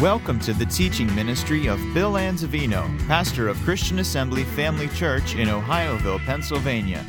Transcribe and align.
Welcome 0.00 0.40
to 0.40 0.54
the 0.54 0.64
teaching 0.64 1.14
ministry 1.14 1.66
of 1.66 1.78
Bill 1.92 2.12
Anzavino, 2.12 3.06
pastor 3.06 3.48
of 3.48 3.58
Christian 3.58 3.98
Assembly 3.98 4.44
Family 4.44 4.88
Church 4.88 5.34
in 5.34 5.48
Ohioville, 5.48 6.24
Pennsylvania. 6.24 7.04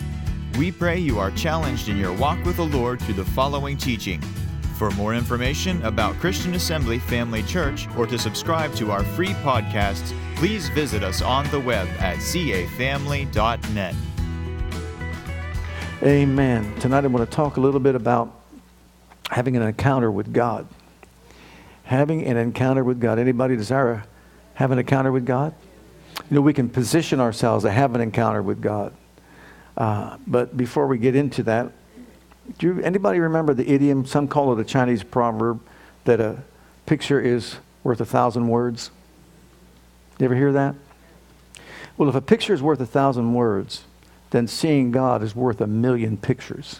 We 0.57 0.73
pray 0.73 0.99
you 0.99 1.17
are 1.17 1.31
challenged 1.31 1.87
in 1.87 1.95
your 1.95 2.11
walk 2.11 2.43
with 2.43 2.57
the 2.57 2.65
Lord 2.65 3.01
through 3.01 3.13
the 3.13 3.23
following 3.23 3.77
teaching. 3.77 4.19
For 4.75 4.91
more 4.91 5.15
information 5.15 5.81
about 5.85 6.15
Christian 6.15 6.53
Assembly 6.53 6.99
Family 6.99 7.43
Church 7.43 7.87
or 7.95 8.05
to 8.07 8.19
subscribe 8.19 8.75
to 8.75 8.91
our 8.91 9.05
free 9.05 9.35
podcasts, 9.35 10.13
please 10.35 10.67
visit 10.67 11.01
us 11.01 11.21
on 11.21 11.49
the 11.49 11.61
web 11.61 11.87
at 11.99 12.17
cafamily.net. 12.17 13.95
Amen. 16.03 16.75
Tonight 16.81 17.05
I 17.05 17.07
want 17.07 17.29
to 17.29 17.33
talk 17.33 17.55
a 17.55 17.61
little 17.61 17.79
bit 17.79 17.95
about 17.95 18.37
having 19.29 19.55
an 19.55 19.63
encounter 19.63 20.11
with 20.11 20.33
God 20.33 20.67
having 21.91 22.25
an 22.25 22.37
encounter 22.37 22.85
with 22.85 23.01
God. 23.01 23.19
Anybody 23.19 23.57
desire 23.57 24.05
have 24.53 24.71
an 24.71 24.79
encounter 24.79 25.11
with 25.11 25.25
God? 25.25 25.53
You 26.29 26.35
know, 26.35 26.41
we 26.41 26.53
can 26.53 26.69
position 26.69 27.19
ourselves 27.19 27.65
to 27.65 27.71
have 27.71 27.93
an 27.95 27.99
encounter 27.99 28.41
with 28.41 28.61
God. 28.61 28.93
Uh, 29.75 30.15
but 30.25 30.55
before 30.55 30.87
we 30.87 30.97
get 30.97 31.17
into 31.17 31.43
that, 31.43 31.69
do 32.57 32.67
you, 32.67 32.81
anybody 32.81 33.19
remember 33.19 33.53
the 33.53 33.69
idiom? 33.69 34.05
Some 34.05 34.29
call 34.29 34.53
it 34.53 34.59
a 34.61 34.63
Chinese 34.63 35.03
proverb 35.03 35.59
that 36.05 36.21
a 36.21 36.41
picture 36.85 37.19
is 37.19 37.57
worth 37.83 37.99
a 37.99 38.05
thousand 38.05 38.47
words. 38.47 38.89
You 40.17 40.25
ever 40.25 40.35
hear 40.35 40.53
that? 40.53 40.75
Well, 41.97 42.07
if 42.07 42.15
a 42.15 42.21
picture 42.21 42.53
is 42.53 42.61
worth 42.61 42.79
a 42.79 42.85
thousand 42.85 43.33
words, 43.33 43.83
then 44.29 44.47
seeing 44.47 44.91
God 44.91 45.21
is 45.21 45.35
worth 45.35 45.59
a 45.59 45.67
million 45.67 46.15
pictures. 46.15 46.79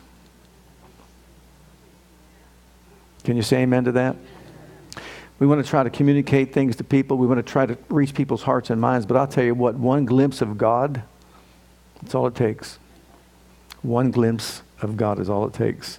Can 3.26 3.36
you 3.36 3.44
say 3.44 3.64
amen 3.64 3.84
to 3.84 3.92
that? 3.92 4.16
We 5.42 5.48
want 5.48 5.66
to 5.66 5.68
try 5.68 5.82
to 5.82 5.90
communicate 5.90 6.54
things 6.54 6.76
to 6.76 6.84
people. 6.84 7.18
We 7.18 7.26
want 7.26 7.40
to 7.40 7.52
try 7.52 7.66
to 7.66 7.76
reach 7.90 8.14
people's 8.14 8.44
hearts 8.44 8.70
and 8.70 8.80
minds. 8.80 9.08
But 9.08 9.18
I'll 9.18 9.26
tell 9.26 9.44
you 9.44 9.56
what, 9.56 9.74
one 9.74 10.06
glimpse 10.06 10.40
of 10.40 10.56
God, 10.56 11.02
that's 12.00 12.14
all 12.14 12.28
it 12.28 12.36
takes. 12.36 12.78
One 13.82 14.12
glimpse 14.12 14.62
of 14.84 14.98
God 14.98 15.20
is 15.20 15.32
all 15.32 15.48
it 15.48 15.54
takes. 15.56 15.98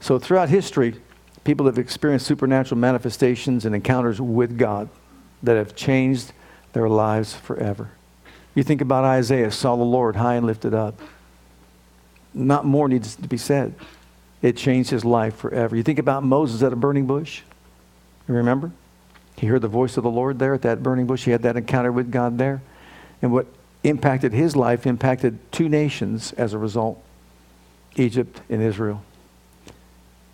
So 0.00 0.18
throughout 0.18 0.48
history, 0.48 0.96
people 1.44 1.66
have 1.66 1.78
experienced 1.78 2.26
supernatural 2.26 2.76
manifestations 2.76 3.64
and 3.64 3.72
encounters 3.72 4.20
with 4.20 4.58
God 4.58 4.88
that 5.44 5.56
have 5.56 5.76
changed 5.76 6.32
their 6.72 6.88
lives 6.88 7.34
forever. 7.34 7.90
You 8.56 8.64
think 8.64 8.80
about 8.80 9.04
Isaiah, 9.04 9.52
saw 9.52 9.76
the 9.76 9.84
Lord 9.84 10.16
high 10.16 10.34
and 10.34 10.44
lifted 10.44 10.74
up. 10.74 11.00
Not 12.34 12.66
more 12.66 12.88
needs 12.88 13.14
to 13.14 13.28
be 13.28 13.36
said. 13.36 13.76
It 14.42 14.56
changed 14.56 14.90
his 14.90 15.04
life 15.04 15.36
forever. 15.36 15.76
You 15.76 15.84
think 15.84 16.00
about 16.00 16.24
Moses 16.24 16.64
at 16.64 16.72
a 16.72 16.76
burning 16.76 17.06
bush. 17.06 17.42
You 18.28 18.34
remember? 18.34 18.72
He 19.36 19.46
heard 19.46 19.62
the 19.62 19.68
voice 19.68 19.96
of 19.96 20.02
the 20.02 20.10
Lord 20.10 20.38
there 20.38 20.54
at 20.54 20.62
that 20.62 20.82
burning 20.82 21.06
bush. 21.06 21.24
He 21.24 21.30
had 21.30 21.42
that 21.42 21.56
encounter 21.56 21.90
with 21.90 22.10
God 22.10 22.38
there. 22.38 22.62
And 23.20 23.32
what 23.32 23.46
impacted 23.84 24.32
his 24.32 24.54
life 24.54 24.86
impacted 24.86 25.38
two 25.50 25.68
nations 25.68 26.32
as 26.34 26.52
a 26.52 26.58
result 26.58 27.02
Egypt 27.96 28.40
and 28.48 28.62
Israel. 28.62 29.02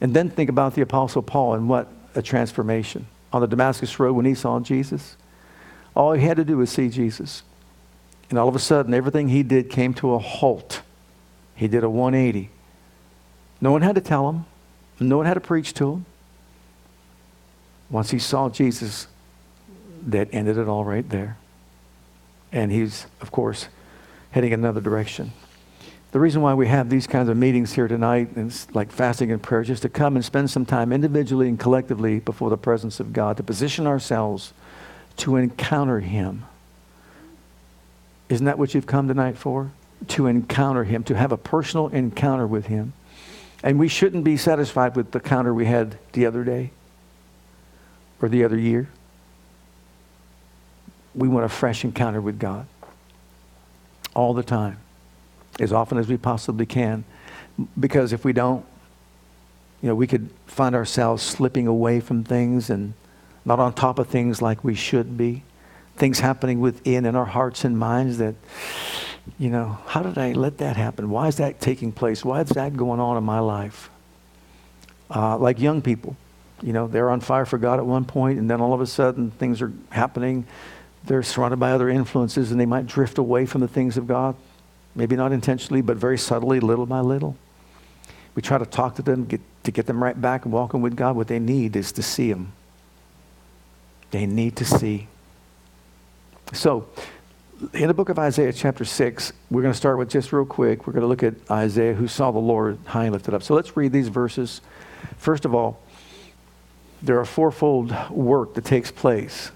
And 0.00 0.14
then 0.14 0.31
think 0.31 0.48
about 0.48 0.75
the 0.75 0.83
Apostle 0.83 1.22
Paul 1.22 1.55
and 1.55 1.69
what 1.69 1.89
a 2.14 2.22
transformation. 2.22 3.06
On 3.33 3.41
the 3.41 3.47
Damascus 3.47 3.98
Road, 3.98 4.14
when 4.14 4.25
he 4.25 4.34
saw 4.34 4.61
Jesus, 4.61 5.16
all 5.94 6.12
he 6.12 6.25
had 6.25 6.36
to 6.36 6.44
do 6.44 6.56
was 6.56 6.70
see 6.70 6.89
Jesus. 6.89 7.42
And 8.31 8.39
all 8.39 8.48
of 8.48 8.55
a 8.55 8.61
sudden, 8.61 8.94
everything 8.94 9.28
he 9.28 9.42
did 9.42 9.70
came 9.70 9.94
to 9.94 10.14
a 10.14 10.19
halt. 10.19 10.83
He 11.55 11.66
did 11.66 11.83
a 11.83 11.91
180. 11.91 12.50
No 13.61 13.72
one 13.72 13.83
had 13.83 13.97
to 13.97 14.00
tell 14.00 14.28
him, 14.28 14.44
no 15.00 15.16
one 15.16 15.27
had 15.27 15.34
to 15.34 15.41
preach 15.41 15.75
to 15.75 15.92
him. 15.92 16.06
Once 17.91 18.11
he 18.11 18.19
saw 18.19 18.48
Jesus, 18.48 19.06
that 20.06 20.28
ended 20.33 20.58
it 20.58 20.69
all 20.69 20.84
right 20.84 21.08
there. 21.08 21.36
And 22.53 22.70
he's, 22.70 23.06
of 23.20 23.31
course, 23.31 23.69
heading 24.31 24.53
another 24.53 24.81
direction. 24.81 25.33
The 26.10 26.21
reason 26.21 26.41
why 26.41 26.54
we 26.54 26.69
have 26.69 26.88
these 26.88 27.06
kinds 27.06 27.28
of 27.28 27.37
meetings 27.37 27.75
here 27.75 27.88
tonight, 27.88 28.31
is 28.37 28.66
like 28.72 28.91
fasting 28.91 29.31
and 29.31 29.43
prayer, 29.43 29.62
just 29.62 29.82
to 29.82 29.88
come 29.88 30.16
and 30.16 30.25
spend 30.25 30.50
some 30.50 30.65
time 30.65 30.93
individually 30.93 31.48
and 31.48 31.59
collectively 31.59 32.21
before 32.21 32.48
the 32.48 32.56
presence 32.56 33.00
of 33.00 33.12
God, 33.12 33.37
to 33.37 33.43
position 33.43 33.87
ourselves 33.87 34.54
to 35.19 35.37
encounter 35.37 36.00
Him. 36.00 36.44
Isn't 38.28 38.47
that 38.47 38.59
what 38.59 38.75
you've 38.75 38.87
come 38.87 39.09
tonight 39.09 39.37
for? 39.37 39.71
To 40.09 40.27
encounter 40.27 40.84
Him, 40.84 41.04
to 41.04 41.16
have 41.16 41.32
a 41.32 41.37
personal 41.37 41.88
encounter 41.88 42.47
with 42.47 42.66
Him. 42.66 42.94
And 43.62 43.78
we 43.78 43.88
shouldn't 43.88 44.25
be 44.25 44.37
satisfied 44.37 44.97
with 44.97 45.10
the 45.10 45.19
encounter 45.19 45.53
we 45.53 45.66
had 45.66 45.98
the 46.12 46.25
other 46.25 46.44
day 46.44 46.71
or 48.20 48.28
the 48.28 48.44
other 48.44 48.58
year. 48.58 48.88
We 51.14 51.28
want 51.28 51.44
a 51.44 51.48
fresh 51.48 51.84
encounter 51.84 52.20
with 52.20 52.38
God 52.38 52.66
all 54.14 54.34
the 54.34 54.42
time, 54.42 54.78
as 55.60 55.72
often 55.72 55.98
as 55.98 56.08
we 56.08 56.16
possibly 56.16 56.66
can. 56.66 57.04
Because 57.78 58.12
if 58.12 58.24
we 58.24 58.32
don't, 58.32 58.64
you 59.82 59.88
know, 59.88 59.94
we 59.94 60.06
could 60.06 60.30
find 60.46 60.74
ourselves 60.74 61.22
slipping 61.22 61.66
away 61.66 62.00
from 62.00 62.24
things 62.24 62.70
and 62.70 62.94
not 63.44 63.58
on 63.58 63.72
top 63.72 63.98
of 63.98 64.08
things 64.08 64.42
like 64.42 64.62
we 64.64 64.74
should 64.74 65.16
be. 65.16 65.42
Things 65.96 66.20
happening 66.20 66.60
within 66.60 67.06
in 67.06 67.16
our 67.16 67.24
hearts 67.24 67.64
and 67.64 67.78
minds 67.78 68.18
that, 68.18 68.34
you 69.38 69.50
know, 69.50 69.78
how 69.86 70.02
did 70.02 70.18
I 70.18 70.32
let 70.32 70.58
that 70.58 70.76
happen? 70.76 71.10
Why 71.10 71.26
is 71.28 71.36
that 71.36 71.60
taking 71.60 71.90
place? 71.90 72.24
Why 72.24 72.40
is 72.40 72.50
that 72.50 72.76
going 72.76 73.00
on 73.00 73.16
in 73.16 73.24
my 73.24 73.40
life? 73.40 73.90
Uh, 75.10 75.38
like 75.38 75.58
young 75.58 75.82
people 75.82 76.16
you 76.62 76.72
know, 76.72 76.88
they're 76.88 77.10
on 77.10 77.20
fire 77.20 77.44
for 77.44 77.58
God 77.58 77.78
at 77.78 77.86
one 77.86 78.04
point, 78.04 78.38
and 78.38 78.50
then 78.50 78.60
all 78.60 78.72
of 78.72 78.80
a 78.80 78.86
sudden 78.86 79.30
things 79.32 79.62
are 79.62 79.72
happening. 79.91 80.46
They're 81.04 81.22
surrounded 81.22 81.58
by 81.58 81.72
other 81.72 81.88
influences, 81.88 82.50
and 82.50 82.60
they 82.60 82.66
might 82.66 82.86
drift 82.86 83.19
away 83.19 83.46
from 83.46 83.60
the 83.60 83.69
things 83.69 83.96
of 83.96 84.06
God. 84.06 84.36
Maybe 84.94 85.16
not 85.16 85.32
intentionally, 85.32 85.80
but 85.80 85.97
very 85.97 86.18
subtly, 86.18 86.60
little 86.60 86.86
by 86.86 87.00
little. 87.00 87.36
We 88.34 88.42
try 88.42 88.58
to 88.58 88.66
talk 88.66 88.97
to 88.97 89.02
them 89.02 89.24
get, 89.24 89.41
to 89.64 89.70
get 89.70 89.86
them 89.86 90.02
right 90.02 90.20
back 90.20 90.44
and 90.44 90.52
walking 90.52 90.80
with 90.80 90.97
God. 90.97 91.16
What 91.16 91.28
they 91.28 91.38
need 91.38 91.76
is 91.76 91.92
to 91.92 92.02
see 92.02 92.30
Him. 92.30 92.52
They 94.10 94.26
need 94.26 94.56
to 94.56 94.64
see. 94.64 95.08
So, 96.52 96.88
in 97.74 97.88
the 97.88 97.94
book 97.94 98.08
of 98.08 98.18
Isaiah, 98.18 98.52
chapter 98.52 98.84
6, 98.84 99.32
we're 99.50 99.62
going 99.62 99.72
to 99.72 99.76
start 99.76 99.98
with 99.98 100.08
just 100.08 100.32
real 100.32 100.47
quick. 100.47 100.86
We're 100.86 100.92
going 100.92 101.02
to 101.02 101.08
look 101.08 101.22
at 101.22 101.34
Isaiah 101.50 101.94
who 101.94 102.06
saw 102.06 102.30
the 102.30 102.38
Lord 102.38 102.78
high 102.86 103.04
and 103.04 103.12
lifted 103.12 103.34
up. 103.34 103.42
So, 103.42 103.54
let's 103.54 103.76
read 103.76 103.92
these 103.92 104.08
verses. 104.08 104.60
First 105.16 105.44
of 105.44 105.54
all, 105.54 105.80
there 107.03 107.19
are 107.19 107.25
fourfold 107.25 107.94
work 108.10 108.54
that 108.54 108.64
takes 108.64 108.91
place. 108.91 109.50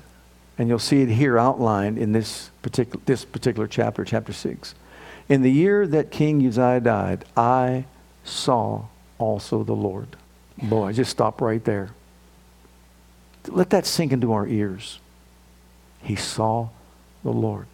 And 0.58 0.69
you'll 0.69 0.78
see 0.78 1.03
it 1.03 1.08
here 1.08 1.38
outlined 1.38 1.98
in 1.98 2.12
this 2.12 2.50
particular, 2.60 3.00
this 3.06 3.25
particular 3.25 3.66
chapter, 3.66 4.04
chapter 4.04 4.32
6. 4.32 4.75
In 5.28 5.42
the 5.42 5.50
year 5.50 5.86
that 5.86 6.10
King 6.10 6.47
Uzziah 6.47 6.80
died, 6.80 7.25
I 7.36 7.86
saw 8.25 8.84
also 9.19 9.64
the 9.64 9.72
Lord. 9.72 10.08
Boy, 10.62 10.92
just 10.92 11.10
stop 11.10 11.41
right 11.41 11.64
there. 11.64 11.91
Let 13.48 13.70
that 13.70 13.86
sink 13.86 14.12
into 14.12 14.32
our 14.32 14.47
ears. 14.47 15.00
He 16.03 16.16
saw 16.16 16.69
the 17.24 17.32
Lord. 17.32 17.66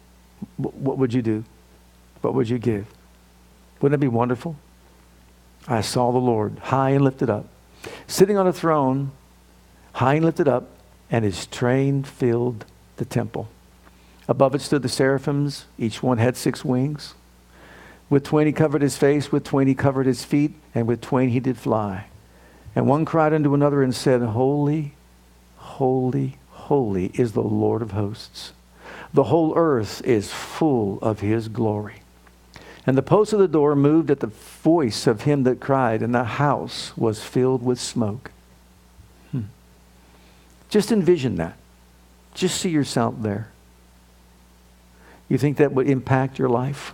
What 0.57 0.97
would 0.97 1.13
you 1.13 1.21
do? 1.21 1.43
What 2.21 2.33
would 2.33 2.49
you 2.49 2.57
give? 2.57 2.87
Wouldn't 3.81 3.99
it 3.99 4.01
be 4.01 4.07
wonderful? 4.07 4.55
I 5.67 5.81
saw 5.81 6.11
the 6.11 6.17
Lord 6.17 6.57
high 6.59 6.91
and 6.91 7.03
lifted 7.03 7.29
up, 7.29 7.45
sitting 8.07 8.37
on 8.37 8.47
a 8.47 8.53
throne 8.53 9.11
high 9.93 10.15
and 10.15 10.25
lifted 10.25 10.47
up, 10.47 10.69
and 11.11 11.25
his 11.25 11.45
train 11.47 12.03
filled 12.03 12.65
the 12.97 13.05
temple. 13.05 13.47
Above 14.27 14.53
it 14.53 14.61
stood 14.61 14.83
the 14.83 14.89
seraphims, 14.89 15.65
each 15.77 16.03
one 16.03 16.19
had 16.19 16.37
six 16.37 16.63
wings. 16.63 17.15
With 18.09 18.23
twain 18.23 18.47
he 18.47 18.53
covered 18.53 18.81
his 18.81 18.97
face, 18.97 19.31
with 19.31 19.43
twain 19.43 19.67
he 19.67 19.75
covered 19.75 20.05
his 20.05 20.23
feet, 20.23 20.53
and 20.75 20.87
with 20.87 21.01
twain 21.01 21.29
he 21.29 21.39
did 21.39 21.57
fly. 21.57 22.05
And 22.75 22.87
one 22.87 23.05
cried 23.05 23.33
unto 23.33 23.53
another 23.53 23.81
and 23.81 23.93
said, 23.93 24.21
Holy, 24.21 24.93
holy, 25.57 26.37
holy 26.51 27.07
is 27.15 27.31
the 27.31 27.41
Lord 27.41 27.81
of 27.81 27.91
hosts. 27.91 28.53
The 29.13 29.25
whole 29.25 29.53
earth 29.55 30.03
is 30.05 30.31
full 30.31 30.99
of 31.01 31.19
his 31.19 31.47
glory. 31.47 32.01
And 32.85 32.97
the 32.97 33.03
post 33.03 33.33
of 33.33 33.39
the 33.39 33.47
door 33.47 33.75
moved 33.75 34.11
at 34.11 34.19
the 34.19 34.27
voice 34.27 35.07
of 35.07 35.21
him 35.21 35.43
that 35.43 35.59
cried, 35.59 36.01
and 36.01 36.13
the 36.13 36.23
house 36.23 36.95
was 36.95 37.23
filled 37.23 37.63
with 37.63 37.79
smoke. 37.79 38.31
Just 40.69 40.91
envision 40.91 41.35
that. 41.35 41.57
Just 42.33 42.61
see 42.61 42.69
yourself 42.69 43.15
there. 43.19 43.49
You 45.27 45.37
think 45.37 45.57
that 45.57 45.73
would 45.73 45.89
impact 45.89 46.39
your 46.39 46.49
life? 46.49 46.93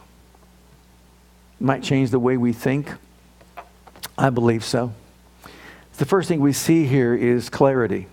Might 1.60 1.84
change 1.84 2.10
the 2.10 2.20
way 2.20 2.38
we 2.38 2.54
think? 2.54 2.92
I 4.18 4.30
believe 4.30 4.64
so. 4.64 4.94
The 5.98 6.06
first 6.06 6.28
thing 6.28 6.40
we 6.40 6.54
see 6.54 6.86
here 6.86 7.14
is 7.14 7.50
clarity. 7.50 8.08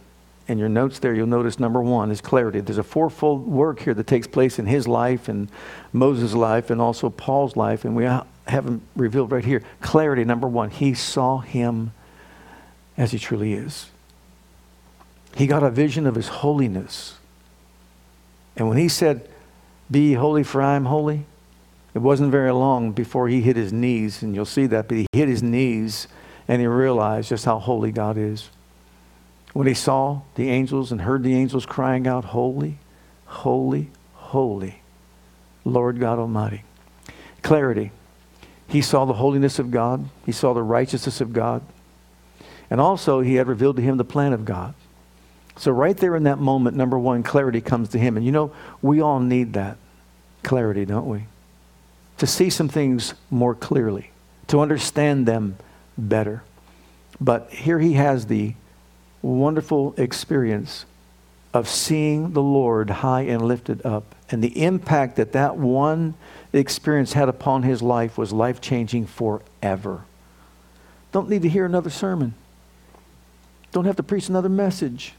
In 0.49 0.59
your 0.59 0.69
notes 0.69 0.99
there, 0.99 1.15
you'll 1.15 1.27
notice 1.29 1.59
number 1.61 1.81
one 1.81 2.11
is 2.11 2.21
clarity. 2.21 2.61
There's 2.61 2.79
a 2.79 2.83
fourfold 2.83 3.47
work 3.47 3.81
here 3.81 3.95
that 3.95 4.07
takes 4.09 4.27
place 4.27 4.59
in 4.59 4.67
his 4.67 4.89
life 4.89 5.29
and 5.29 5.49
Moses' 5.93 6.35
life 6.35 6.71
and 6.71 6.81
also 6.81 7.09
Paul's 7.11 7.57
life, 7.57 7.85
and 7.85 7.95
we 7.95 8.05
have 8.05 8.27
them 8.65 8.83
revealed 8.97 9.31
right 9.31 9.45
here. 9.45 9.63
Clarity, 9.81 10.25
number 10.25 10.49
one. 10.49 10.71
He 10.71 10.95
saw 10.95 11.39
him 11.39 11.93
as 12.97 13.13
he 13.13 13.19
truly 13.19 13.53
is. 13.53 13.92
He 15.37 15.47
got 15.47 15.63
a 15.63 15.71
vision 15.71 16.07
of 16.07 16.15
his 16.15 16.29
holiness. 16.29 17.17
And 18.57 18.69
when 18.69 18.79
he 18.79 18.89
said, 18.89 19.29
Be 19.91 20.15
holy, 20.15 20.43
for 20.43 20.61
I 20.61 20.77
am 20.77 20.87
holy, 20.87 21.27
it 21.95 21.99
wasn't 21.99 22.31
very 22.31 22.53
long 22.53 22.93
before 22.93 23.29
he 23.29 23.43
hit 23.43 23.57
his 23.57 23.73
knees, 23.73 24.23
and 24.23 24.35
you'll 24.35 24.45
see 24.45 24.67
that, 24.67 24.89
but 24.89 24.97
he 24.97 25.07
hit 25.13 25.29
his 25.29 25.43
knees 25.43 26.09
and 26.49 26.61
he 26.61 26.67
realized 26.67 27.29
just 27.29 27.45
how 27.45 27.59
holy 27.59 27.93
God 27.93 28.17
is. 28.17 28.51
When 29.53 29.67
he 29.67 29.75
saw 29.75 30.23
the 30.35 30.49
angels 30.49 30.91
and 30.91 31.03
heard 31.03 31.23
the 31.23 31.35
angels 31.35 31.67
crying 31.67 32.07
out, 32.07 32.27
Holy, 32.27 32.79
holy, 33.27 33.91
holy, 34.15 34.83
Lord 35.65 36.01
God 36.01 36.19
Almighty. 36.19 36.65
Clarity. 37.43 37.93
He 38.67 38.81
saw 38.81 39.05
the 39.05 39.15
holiness 39.15 39.59
of 39.59 39.71
God, 39.71 40.09
he 40.25 40.33
saw 40.33 40.55
the 40.55 40.63
righteousness 40.63 41.21
of 41.21 41.35
God, 41.35 41.63
and 42.71 42.81
also 42.81 43.21
he 43.21 43.35
had 43.35 43.47
revealed 43.47 43.77
to 43.77 43.83
him 43.83 43.99
the 43.99 44.05
plan 44.05 44.33
of 44.33 44.47
God. 44.47 44.75
So, 45.57 45.71
right 45.71 45.97
there 45.97 46.17
in 46.17 46.25
that 46.25 46.39
moment, 46.39 46.77
number 46.77 46.99
one, 46.99 47.23
clarity 47.23 47.61
comes 47.61 47.91
to 47.91 47.99
him. 47.99 48.17
And 48.17 48.25
you 48.25 48.33
know, 48.33 48.53
we 48.81 49.01
all 49.01 49.21
need 49.21 49.53
that 49.53 49.77
clarity, 50.43 50.85
don't 50.85 51.07
we? 51.07 51.25
To 52.19 52.27
see 52.27 52.51
some 52.51 52.69
things 52.69 53.15
more 53.31 53.55
clearly, 53.55 54.11
to 54.49 54.61
understand 54.61 55.27
them 55.27 55.57
better. 55.97 56.43
But 57.21 57.51
here 57.51 57.79
he 57.79 57.95
has 57.95 58.27
the 58.27 58.55
wonderful 59.21 59.95
experience 59.97 60.85
of 61.55 61.69
seeing 61.69 62.33
the 62.33 62.43
Lord 62.43 62.89
high 62.89 63.23
and 63.23 63.43
lifted 63.43 63.85
up. 63.85 64.15
And 64.31 64.43
the 64.43 64.65
impact 64.65 65.17
that 65.17 65.33
that 65.33 65.57
one 65.57 66.15
experience 66.53 67.13
had 67.13 67.29
upon 67.29 67.63
his 67.63 67.83
life 67.83 68.17
was 68.17 68.33
life 68.33 68.61
changing 68.61 69.07
forever. 69.07 70.05
Don't 71.13 71.29
need 71.29 71.43
to 71.43 71.49
hear 71.49 71.67
another 71.67 71.91
sermon, 71.91 72.35
don't 73.71 73.85
have 73.85 73.97
to 73.97 74.03
preach 74.03 74.29
another 74.29 74.49
message. 74.49 75.15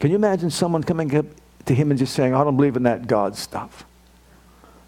Can 0.00 0.10
you 0.10 0.16
imagine 0.16 0.50
someone 0.50 0.82
coming 0.82 1.14
up 1.16 1.26
to 1.66 1.74
him 1.74 1.90
and 1.90 1.98
just 1.98 2.14
saying, 2.14 2.34
I 2.34 2.44
don't 2.44 2.56
believe 2.56 2.76
in 2.76 2.82
that 2.82 3.06
God 3.06 3.36
stuff? 3.36 3.84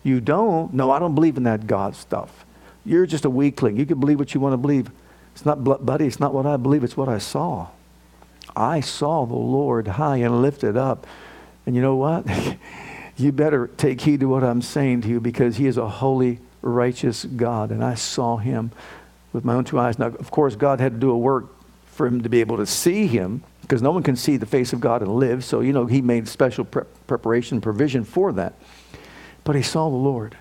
You 0.02 0.20
don't? 0.20 0.72
No, 0.72 0.90
I 0.90 0.98
don't 0.98 1.14
believe 1.14 1.36
in 1.36 1.42
that 1.44 1.66
God 1.66 1.96
stuff. 1.96 2.44
You're 2.84 3.06
just 3.06 3.24
a 3.24 3.30
weakling. 3.30 3.76
You 3.76 3.86
can 3.86 3.98
believe 3.98 4.18
what 4.18 4.34
you 4.34 4.40
want 4.40 4.52
to 4.52 4.56
believe. 4.56 4.90
It's 5.34 5.44
not, 5.44 5.64
buddy, 5.64 6.06
it's 6.06 6.20
not 6.20 6.32
what 6.32 6.46
I 6.46 6.56
believe, 6.56 6.84
it's 6.84 6.96
what 6.96 7.08
I 7.08 7.18
saw. 7.18 7.68
I 8.54 8.80
saw 8.80 9.26
the 9.26 9.34
Lord 9.34 9.88
high 9.88 10.18
and 10.18 10.40
lifted 10.40 10.76
up. 10.76 11.06
And 11.66 11.74
you 11.74 11.82
know 11.82 11.96
what? 11.96 12.26
you 13.16 13.32
better 13.32 13.66
take 13.66 14.00
heed 14.00 14.20
to 14.20 14.28
what 14.28 14.44
I'm 14.44 14.62
saying 14.62 15.02
to 15.02 15.08
you 15.08 15.20
because 15.20 15.56
He 15.56 15.66
is 15.66 15.76
a 15.76 15.88
holy, 15.88 16.38
righteous 16.62 17.24
God. 17.24 17.70
And 17.70 17.84
I 17.84 17.94
saw 17.94 18.36
Him 18.36 18.70
with 19.32 19.44
my 19.44 19.54
own 19.54 19.64
two 19.64 19.78
eyes. 19.78 19.98
Now, 19.98 20.06
of 20.06 20.30
course, 20.30 20.56
God 20.56 20.80
had 20.80 20.92
to 20.92 20.98
do 20.98 21.10
a 21.10 21.18
work 21.18 21.46
for 21.86 22.06
Him 22.06 22.22
to 22.22 22.28
be 22.28 22.40
able 22.40 22.56
to 22.58 22.66
see 22.66 23.06
Him 23.06 23.42
because 23.66 23.82
no 23.82 23.90
one 23.90 24.04
can 24.04 24.14
see 24.14 24.36
the 24.36 24.46
face 24.46 24.72
of 24.72 24.80
God 24.80 25.02
and 25.02 25.16
live. 25.16 25.44
So, 25.44 25.60
you 25.60 25.72
know, 25.72 25.86
He 25.86 26.00
made 26.00 26.28
special 26.28 26.64
pre- 26.64 26.84
preparation, 27.08 27.60
provision 27.60 28.04
for 28.04 28.32
that. 28.32 28.54
But 29.42 29.56
He 29.56 29.62
saw 29.62 29.90
the 29.90 29.96
Lord. 29.96 30.36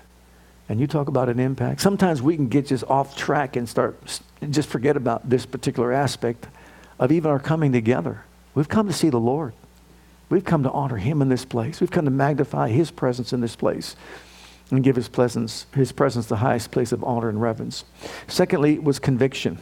And 0.68 0.80
you 0.80 0.86
talk 0.86 1.08
about 1.08 1.28
an 1.28 1.40
impact. 1.40 1.80
Sometimes 1.80 2.22
we 2.22 2.36
can 2.36 2.48
get 2.48 2.66
just 2.66 2.84
off 2.84 3.16
track 3.16 3.56
and 3.56 3.68
start 3.68 4.20
just 4.50 4.68
forget 4.68 4.96
about 4.96 5.28
this 5.28 5.46
particular 5.46 5.92
aspect 5.92 6.46
of 6.98 7.10
even 7.12 7.30
our 7.30 7.38
coming 7.38 7.72
together. 7.72 8.24
We've 8.54 8.68
come 8.68 8.86
to 8.86 8.92
see 8.92 9.10
the 9.10 9.20
Lord. 9.20 9.54
We've 10.28 10.44
come 10.44 10.62
to 10.64 10.70
honor 10.70 10.96
him 10.96 11.22
in 11.22 11.28
this 11.28 11.44
place. 11.44 11.80
We've 11.80 11.90
come 11.90 12.04
to 12.04 12.10
magnify 12.10 12.68
his 12.68 12.90
presence 12.90 13.32
in 13.32 13.40
this 13.40 13.54
place 13.54 13.94
and 14.70 14.82
give 14.82 14.96
his 14.96 15.08
presence, 15.08 15.66
his 15.74 15.92
presence 15.92 16.26
the 16.26 16.36
highest 16.36 16.72
place 16.72 16.90
of 16.90 17.04
honor 17.04 17.28
and 17.28 17.40
reverence. 17.40 17.84
Secondly, 18.26 18.78
was 18.78 18.98
conviction. 18.98 19.58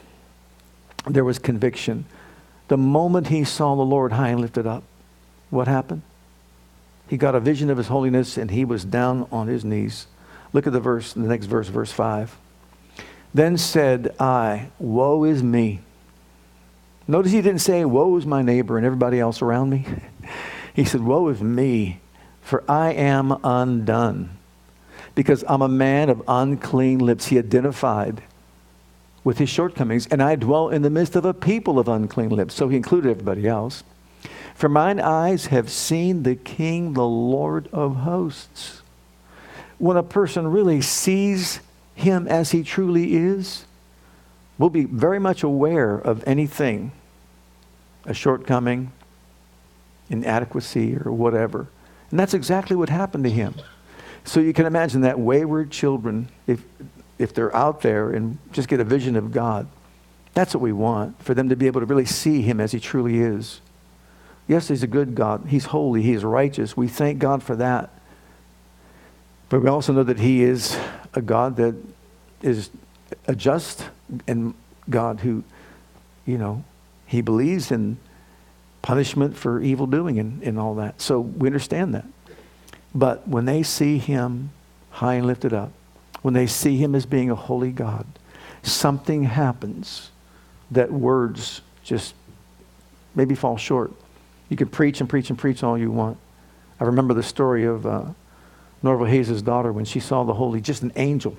There 1.06 1.24
was 1.24 1.38
conviction. 1.38 2.06
The 2.68 2.76
moment 2.76 3.28
he 3.28 3.44
saw 3.44 3.74
the 3.74 3.82
Lord 3.82 4.12
high 4.12 4.28
and 4.28 4.40
lifted 4.40 4.66
up, 4.66 4.84
what 5.50 5.68
happened? 5.68 6.02
He 7.08 7.16
got 7.16 7.34
a 7.34 7.40
vision 7.40 7.70
of 7.70 7.76
his 7.76 7.88
holiness 7.88 8.36
and 8.36 8.50
he 8.50 8.64
was 8.64 8.84
down 8.84 9.28
on 9.30 9.46
his 9.46 9.64
knees 9.64 10.06
Look 10.54 10.68
at 10.68 10.72
the 10.72 10.80
verse, 10.80 11.12
the 11.12 11.20
next 11.20 11.46
verse, 11.46 11.66
verse 11.68 11.90
5. 11.90 12.38
Then 13.34 13.58
said 13.58 14.14
I, 14.20 14.68
Woe 14.78 15.24
is 15.24 15.42
me. 15.42 15.80
Notice 17.08 17.32
he 17.32 17.42
didn't 17.42 17.60
say, 17.60 17.84
Woe 17.84 18.16
is 18.16 18.24
my 18.24 18.40
neighbor 18.40 18.78
and 18.78 18.86
everybody 18.86 19.18
else 19.18 19.42
around 19.42 19.68
me. 19.68 19.84
he 20.74 20.84
said, 20.84 21.02
Woe 21.02 21.28
is 21.28 21.42
me, 21.42 22.00
for 22.40 22.62
I 22.70 22.92
am 22.92 23.36
undone. 23.42 24.38
Because 25.16 25.44
I'm 25.48 25.60
a 25.60 25.68
man 25.68 26.08
of 26.08 26.22
unclean 26.28 27.00
lips. 27.00 27.26
He 27.26 27.38
identified 27.38 28.22
with 29.24 29.38
his 29.38 29.48
shortcomings, 29.48 30.06
and 30.06 30.22
I 30.22 30.36
dwell 30.36 30.68
in 30.68 30.82
the 30.82 30.90
midst 30.90 31.16
of 31.16 31.24
a 31.24 31.34
people 31.34 31.78
of 31.78 31.88
unclean 31.88 32.28
lips. 32.28 32.54
So 32.54 32.68
he 32.68 32.76
included 32.76 33.10
everybody 33.10 33.48
else. 33.48 33.82
For 34.54 34.68
mine 34.68 35.00
eyes 35.00 35.46
have 35.46 35.70
seen 35.70 36.22
the 36.22 36.36
King, 36.36 36.92
the 36.92 37.06
Lord 37.06 37.68
of 37.72 37.96
hosts 37.96 38.82
when 39.78 39.96
a 39.96 40.02
person 40.02 40.46
really 40.48 40.80
sees 40.80 41.60
him 41.94 42.26
as 42.28 42.52
he 42.52 42.62
truly 42.62 43.16
is, 43.16 43.64
will 44.58 44.70
be 44.70 44.84
very 44.84 45.18
much 45.18 45.42
aware 45.42 45.96
of 45.96 46.22
anything, 46.26 46.92
a 48.04 48.14
shortcoming, 48.14 48.92
inadequacy, 50.08 50.96
or 50.96 51.12
whatever. 51.12 51.68
And 52.10 52.18
that's 52.18 52.34
exactly 52.34 52.76
what 52.76 52.88
happened 52.88 53.24
to 53.24 53.30
him. 53.30 53.54
So 54.24 54.40
you 54.40 54.52
can 54.52 54.66
imagine 54.66 55.02
that 55.02 55.18
wayward 55.18 55.70
children, 55.70 56.30
if, 56.46 56.62
if 57.18 57.32
they're 57.34 57.54
out 57.54 57.82
there 57.82 58.10
and 58.10 58.38
just 58.52 58.68
get 58.68 58.80
a 58.80 58.84
vision 58.84 59.16
of 59.16 59.32
God, 59.32 59.66
that's 60.34 60.54
what 60.54 60.60
we 60.60 60.72
want, 60.72 61.22
for 61.22 61.34
them 61.34 61.48
to 61.48 61.56
be 61.56 61.66
able 61.66 61.80
to 61.80 61.86
really 61.86 62.04
see 62.04 62.42
him 62.42 62.60
as 62.60 62.72
he 62.72 62.80
truly 62.80 63.20
is. 63.20 63.60
Yes, 64.48 64.68
he's 64.68 64.82
a 64.82 64.88
good 64.88 65.14
God. 65.14 65.46
He's 65.48 65.66
holy. 65.66 66.02
He 66.02 66.12
is 66.12 66.24
righteous. 66.24 66.76
We 66.76 66.88
thank 66.88 67.18
God 67.18 67.42
for 67.42 67.56
that. 67.56 67.90
But 69.48 69.62
we 69.62 69.68
also 69.68 69.92
know 69.92 70.02
that 70.02 70.18
He 70.18 70.42
is 70.42 70.76
a 71.14 71.22
God 71.22 71.56
that 71.56 71.76
is 72.42 72.70
a 73.28 73.34
just 73.34 73.86
and 74.26 74.54
God 74.90 75.20
who, 75.20 75.44
you 76.26 76.38
know, 76.38 76.64
He 77.06 77.20
believes 77.20 77.70
in 77.70 77.98
punishment 78.82 79.36
for 79.36 79.60
evil 79.60 79.86
doing 79.86 80.18
and, 80.18 80.42
and 80.42 80.58
all 80.58 80.74
that. 80.74 81.00
So 81.00 81.20
we 81.20 81.48
understand 81.48 81.94
that. 81.94 82.04
But 82.94 83.28
when 83.28 83.44
they 83.44 83.62
see 83.62 83.98
Him 83.98 84.50
high 84.90 85.14
and 85.14 85.26
lifted 85.26 85.52
up, 85.52 85.70
when 86.24 86.34
they 86.34 86.48
see 86.48 86.76
Him 86.78 86.96
as 86.96 87.06
being 87.06 87.30
a 87.30 87.36
holy 87.36 87.70
God, 87.70 88.06
something 88.62 89.24
happens 89.24 90.10
that 90.70 90.90
words 90.90 91.60
just 91.84 92.14
maybe 93.14 93.34
fall 93.34 93.56
short. 93.56 93.92
You 94.48 94.56
can 94.56 94.68
preach 94.68 95.00
and 95.00 95.08
preach 95.08 95.30
and 95.30 95.38
preach 95.38 95.62
all 95.62 95.78
you 95.78 95.92
want. 95.92 96.18
I 96.80 96.84
remember 96.84 97.14
the 97.14 97.22
story 97.22 97.64
of. 97.64 97.86
Uh, 97.86 98.04
Norvel 98.84 99.08
Hayes' 99.08 99.40
daughter, 99.40 99.72
when 99.72 99.86
she 99.86 99.98
saw 99.98 100.24
the 100.24 100.34
holy, 100.34 100.60
just 100.60 100.82
an 100.82 100.92
angel. 100.96 101.36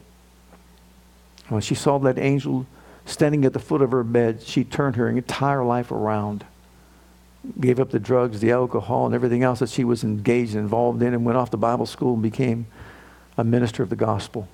When 1.48 1.62
she 1.62 1.76
saw 1.76 2.00
that 2.00 2.18
angel 2.18 2.66
standing 3.06 3.46
at 3.46 3.54
the 3.54 3.60
foot 3.60 3.84
of 3.84 3.92
her 3.92 4.04
bed, 4.04 4.42
she 4.42 4.64
turned 4.64 4.96
her 4.96 5.08
entire 5.08 5.64
life 5.64 5.92
around, 5.92 6.44
gave 7.60 7.80
up 7.80 7.92
the 7.92 8.00
drugs, 8.00 8.40
the 8.40 8.52
alcohol, 8.52 9.06
and 9.06 9.14
everything 9.14 9.44
else 9.44 9.60
that 9.60 9.70
she 9.70 9.84
was 9.84 10.04
engaged 10.04 10.56
and 10.56 10.64
involved 10.64 11.04
in, 11.04 11.14
and 11.14 11.24
went 11.24 11.38
off 11.38 11.52
to 11.52 11.58
Bible 11.58 11.86
school 11.86 12.16
and 12.16 12.24
became 12.24 12.66
a 13.38 13.44
minister 13.44 13.84
of 13.84 13.92
the 13.92 13.96
gospel. 13.96 14.48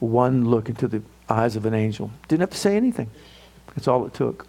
One 0.00 0.50
look 0.50 0.68
into 0.68 0.88
the 0.88 1.02
eyes 1.28 1.56
of 1.56 1.64
an 1.66 1.74
angel. 1.74 2.10
Didn't 2.28 2.40
have 2.40 2.50
to 2.50 2.58
say 2.58 2.76
anything. 2.76 3.10
That's 3.74 3.86
all 3.86 4.04
it 4.06 4.14
took. 4.14 4.46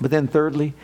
But 0.00 0.10
then, 0.10 0.28
thirdly, 0.28 0.74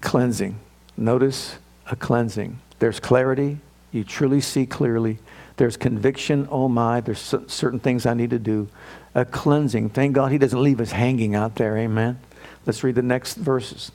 cleansing. 0.00 0.58
Notice 0.96 1.56
a 1.90 1.96
cleansing. 1.96 2.60
There's 2.78 3.00
clarity, 3.00 3.58
you 3.92 4.04
truly 4.04 4.40
see 4.40 4.66
clearly. 4.66 5.18
There's 5.56 5.76
conviction, 5.76 6.48
oh 6.50 6.68
my, 6.68 7.00
there's 7.00 7.34
certain 7.46 7.78
things 7.78 8.06
I 8.06 8.14
need 8.14 8.30
to 8.30 8.38
do. 8.38 8.68
A 9.14 9.24
cleansing. 9.24 9.90
Thank 9.90 10.14
God 10.14 10.32
he 10.32 10.38
doesn't 10.38 10.60
leave 10.62 10.80
us 10.80 10.92
hanging 10.92 11.34
out 11.34 11.56
there. 11.56 11.76
Amen. 11.78 12.18
Let's 12.66 12.82
read 12.82 12.96
the 12.96 13.02
next 13.02 13.34
verses. 13.34 13.92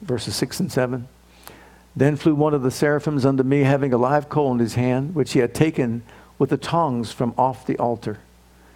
Verses 0.00 0.34
6 0.36 0.60
and 0.60 0.72
7. 0.72 1.08
Then 1.96 2.16
flew 2.16 2.34
one 2.34 2.54
of 2.54 2.62
the 2.62 2.70
seraphims 2.70 3.24
unto 3.26 3.42
me, 3.42 3.60
having 3.60 3.92
a 3.92 3.98
live 3.98 4.28
coal 4.28 4.52
in 4.52 4.58
his 4.58 4.74
hand, 4.74 5.14
which 5.14 5.32
he 5.32 5.40
had 5.40 5.54
taken 5.54 6.02
with 6.38 6.50
the 6.50 6.56
tongs 6.56 7.12
from 7.12 7.34
off 7.38 7.66
the 7.66 7.78
altar. 7.78 8.18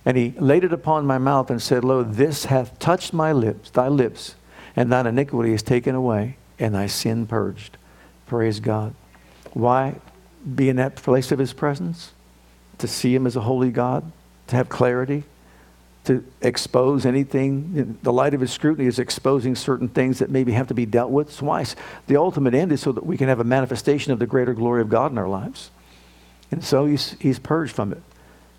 And 0.04 0.16
he 0.16 0.34
laid 0.38 0.64
it 0.64 0.72
upon 0.72 1.06
my 1.06 1.18
mouth 1.18 1.50
and 1.50 1.60
said, 1.60 1.84
Lo, 1.84 2.02
this 2.02 2.46
hath 2.46 2.78
touched 2.78 3.12
my 3.12 3.32
lips, 3.32 3.70
thy 3.70 3.88
lips, 3.88 4.36
and 4.74 4.90
thine 4.90 5.06
iniquity 5.06 5.52
is 5.52 5.62
taken 5.62 5.94
away, 5.94 6.36
and 6.58 6.74
thy 6.74 6.86
sin 6.86 7.26
purged. 7.26 7.76
Praise 8.26 8.60
God. 8.60 8.94
Why? 9.52 9.96
be 10.54 10.68
in 10.68 10.76
that 10.76 10.96
place 10.96 11.32
of 11.32 11.38
his 11.38 11.52
presence, 11.52 12.12
to 12.78 12.86
see 12.86 13.14
him 13.14 13.26
as 13.26 13.36
a 13.36 13.40
holy 13.40 13.70
God, 13.70 14.10
to 14.48 14.56
have 14.56 14.68
clarity, 14.68 15.24
to 16.04 16.24
expose 16.40 17.04
anything. 17.04 17.98
The 18.02 18.12
light 18.12 18.34
of 18.34 18.40
his 18.40 18.52
scrutiny 18.52 18.86
is 18.86 18.98
exposing 18.98 19.56
certain 19.56 19.88
things 19.88 20.20
that 20.20 20.30
maybe 20.30 20.52
have 20.52 20.68
to 20.68 20.74
be 20.74 20.86
dealt 20.86 21.10
with. 21.10 21.36
Twice. 21.36 21.76
The 22.06 22.16
ultimate 22.16 22.54
end 22.54 22.72
is 22.72 22.80
so 22.80 22.92
that 22.92 23.04
we 23.04 23.18
can 23.18 23.28
have 23.28 23.40
a 23.40 23.44
manifestation 23.44 24.12
of 24.12 24.18
the 24.18 24.26
greater 24.26 24.54
glory 24.54 24.80
of 24.80 24.88
God 24.88 25.12
in 25.12 25.18
our 25.18 25.28
lives. 25.28 25.70
And 26.50 26.64
so 26.64 26.86
he's, 26.86 27.16
he's 27.20 27.38
purged 27.38 27.74
from 27.74 27.92
it. 27.92 28.02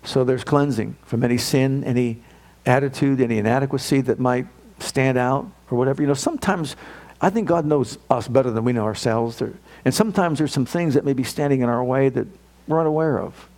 So 0.04 0.24
there's 0.24 0.44
cleansing 0.44 0.96
from 1.02 1.24
any 1.24 1.38
sin, 1.38 1.84
any 1.84 2.22
attitude, 2.64 3.20
any 3.20 3.38
inadequacy 3.38 4.00
that 4.02 4.18
might 4.18 4.46
stand 4.78 5.18
out 5.18 5.50
or 5.70 5.78
whatever. 5.78 6.02
You 6.02 6.08
know, 6.08 6.14
sometimes 6.14 6.76
I 7.20 7.30
think 7.30 7.48
God 7.48 7.66
knows 7.66 7.98
us 8.08 8.28
better 8.28 8.50
than 8.50 8.64
we 8.64 8.72
know 8.72 8.84
ourselves. 8.84 9.42
And 9.84 9.94
sometimes 9.94 10.38
there's 10.38 10.52
some 10.52 10.66
things 10.66 10.94
that 10.94 11.04
may 11.04 11.12
be 11.12 11.24
standing 11.24 11.60
in 11.60 11.68
our 11.68 11.84
way 11.84 12.08
that 12.08 12.26
we're 12.66 12.80
unaware 12.80 13.18
of. 13.18 13.48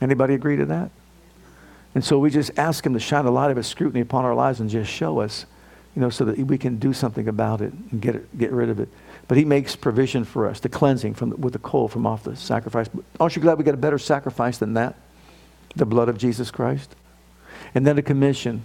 Anybody 0.00 0.34
agree 0.34 0.56
to 0.56 0.66
that? 0.66 0.90
And 1.94 2.04
so 2.04 2.18
we 2.18 2.30
just 2.30 2.50
ask 2.58 2.84
him 2.84 2.92
to 2.92 3.00
shine 3.00 3.24
a 3.24 3.30
light 3.30 3.50
of 3.50 3.56
his 3.56 3.66
scrutiny 3.66 4.00
upon 4.00 4.24
our 4.24 4.34
lives 4.34 4.60
and 4.60 4.68
just 4.68 4.90
show 4.90 5.20
us, 5.20 5.46
you 5.94 6.02
know, 6.02 6.10
so 6.10 6.24
that 6.26 6.38
we 6.38 6.58
can 6.58 6.78
do 6.78 6.92
something 6.92 7.26
about 7.26 7.62
it 7.62 7.72
and 7.90 8.00
get 8.00 8.14
it, 8.14 8.38
get 8.38 8.52
rid 8.52 8.68
of 8.68 8.80
it. 8.80 8.88
But 9.28 9.38
he 9.38 9.44
makes 9.44 9.74
provision 9.74 10.24
for 10.24 10.46
us, 10.46 10.60
the 10.60 10.68
cleansing 10.68 11.14
from 11.14 11.40
with 11.40 11.52
the 11.52 11.58
coal 11.58 11.88
from 11.88 12.06
off 12.06 12.22
the 12.22 12.36
sacrifice. 12.36 12.88
Aren't 13.18 13.34
you 13.34 13.42
glad 13.42 13.58
we 13.58 13.64
got 13.64 13.74
a 13.74 13.78
better 13.78 13.98
sacrifice 13.98 14.58
than 14.58 14.74
that? 14.74 14.94
The 15.74 15.86
blood 15.86 16.08
of 16.08 16.16
Jesus 16.16 16.50
Christ. 16.50 16.94
And 17.74 17.86
then 17.86 17.96
the 17.96 18.02
commission. 18.02 18.64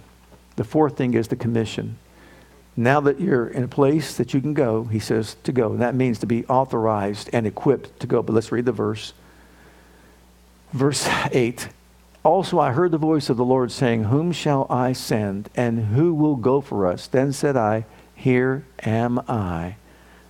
The 0.56 0.64
fourth 0.64 0.96
thing 0.96 1.14
is 1.14 1.28
the 1.28 1.36
commission. 1.36 1.98
Now 2.76 3.00
that 3.00 3.20
you're 3.20 3.48
in 3.48 3.64
a 3.64 3.68
place 3.68 4.16
that 4.16 4.32
you 4.32 4.40
can 4.40 4.54
go, 4.54 4.84
he 4.84 4.98
says 4.98 5.36
to 5.44 5.52
go. 5.52 5.72
And 5.72 5.82
that 5.82 5.94
means 5.94 6.18
to 6.20 6.26
be 6.26 6.46
authorized 6.46 7.28
and 7.32 7.46
equipped 7.46 8.00
to 8.00 8.06
go. 8.06 8.22
But 8.22 8.32
let's 8.32 8.52
read 8.52 8.64
the 8.64 8.72
verse. 8.72 9.12
Verse 10.72 11.06
8 11.32 11.68
Also 12.24 12.58
I 12.58 12.72
heard 12.72 12.92
the 12.92 12.98
voice 12.98 13.28
of 13.28 13.36
the 13.36 13.44
Lord 13.44 13.72
saying, 13.72 14.04
Whom 14.04 14.32
shall 14.32 14.66
I 14.70 14.92
send, 14.92 15.50
and 15.54 15.86
who 15.86 16.14
will 16.14 16.36
go 16.36 16.60
for 16.60 16.86
us? 16.86 17.06
Then 17.06 17.32
said 17.32 17.56
I, 17.56 17.84
Here 18.14 18.64
am 18.84 19.18
I. 19.28 19.76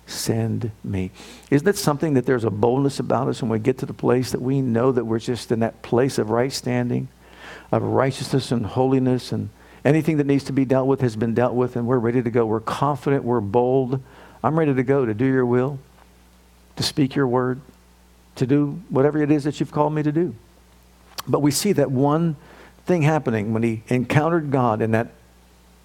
Send 0.05 0.71
me. 0.83 1.11
Isn't 1.49 1.67
it 1.67 1.77
something 1.77 2.13
that 2.15 2.25
there's 2.25 2.43
a 2.43 2.49
boldness 2.49 2.99
about 2.99 3.27
us 3.27 3.41
when 3.41 3.49
we 3.49 3.59
get 3.59 3.77
to 3.79 3.85
the 3.85 3.93
place 3.93 4.31
that 4.31 4.41
we 4.41 4.61
know 4.61 4.91
that 4.91 5.05
we're 5.05 5.19
just 5.19 5.51
in 5.51 5.59
that 5.61 5.81
place 5.81 6.17
of 6.17 6.29
right 6.29 6.51
standing, 6.51 7.07
of 7.71 7.83
righteousness 7.83 8.51
and 8.51 8.65
holiness, 8.65 9.31
and 9.31 9.49
anything 9.85 10.17
that 10.17 10.27
needs 10.27 10.43
to 10.45 10.53
be 10.53 10.65
dealt 10.65 10.87
with 10.87 11.01
has 11.01 11.15
been 11.15 11.33
dealt 11.33 11.53
with, 11.53 11.75
and 11.75 11.87
we're 11.87 11.97
ready 11.99 12.21
to 12.21 12.29
go. 12.29 12.45
We're 12.45 12.59
confident, 12.59 13.23
we're 13.23 13.41
bold. 13.41 14.01
I'm 14.43 14.59
ready 14.59 14.73
to 14.73 14.83
go 14.83 15.05
to 15.05 15.13
do 15.13 15.25
your 15.25 15.45
will, 15.45 15.79
to 16.75 16.83
speak 16.83 17.15
your 17.15 17.27
word, 17.27 17.61
to 18.35 18.45
do 18.45 18.81
whatever 18.89 19.21
it 19.21 19.31
is 19.31 19.45
that 19.45 19.59
you've 19.59 19.71
called 19.71 19.93
me 19.93 20.03
to 20.03 20.11
do. 20.11 20.35
But 21.27 21.41
we 21.41 21.51
see 21.51 21.71
that 21.73 21.91
one 21.91 22.35
thing 22.85 23.03
happening 23.03 23.53
when 23.53 23.63
he 23.63 23.83
encountered 23.87 24.51
God 24.51 24.81
in 24.81 24.91
that 24.91 25.11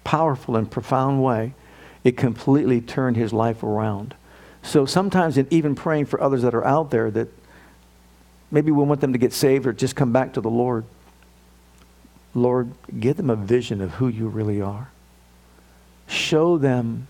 powerful 0.03 0.57
and 0.57 0.69
profound 0.69 1.23
way, 1.23 1.53
it 2.03 2.17
completely 2.17 2.81
turned 2.81 3.17
his 3.17 3.33
life 3.33 3.63
around. 3.63 4.15
So 4.61 4.85
sometimes, 4.85 5.37
in 5.37 5.47
even 5.49 5.75
praying 5.75 6.05
for 6.05 6.21
others 6.21 6.41
that 6.41 6.53
are 6.53 6.65
out 6.65 6.91
there 6.91 7.09
that 7.11 7.29
maybe 8.51 8.71
we 8.71 8.83
want 8.83 9.01
them 9.01 9.13
to 9.13 9.19
get 9.19 9.33
saved 9.33 9.65
or 9.65 9.73
just 9.73 9.95
come 9.95 10.11
back 10.11 10.33
to 10.33 10.41
the 10.41 10.49
Lord, 10.49 10.85
Lord, 12.33 12.71
give 12.99 13.17
them 13.17 13.29
a 13.29 13.35
vision 13.35 13.81
of 13.81 13.91
who 13.95 14.07
you 14.07 14.27
really 14.27 14.61
are. 14.61 14.89
Show 16.07 16.57
them 16.57 17.07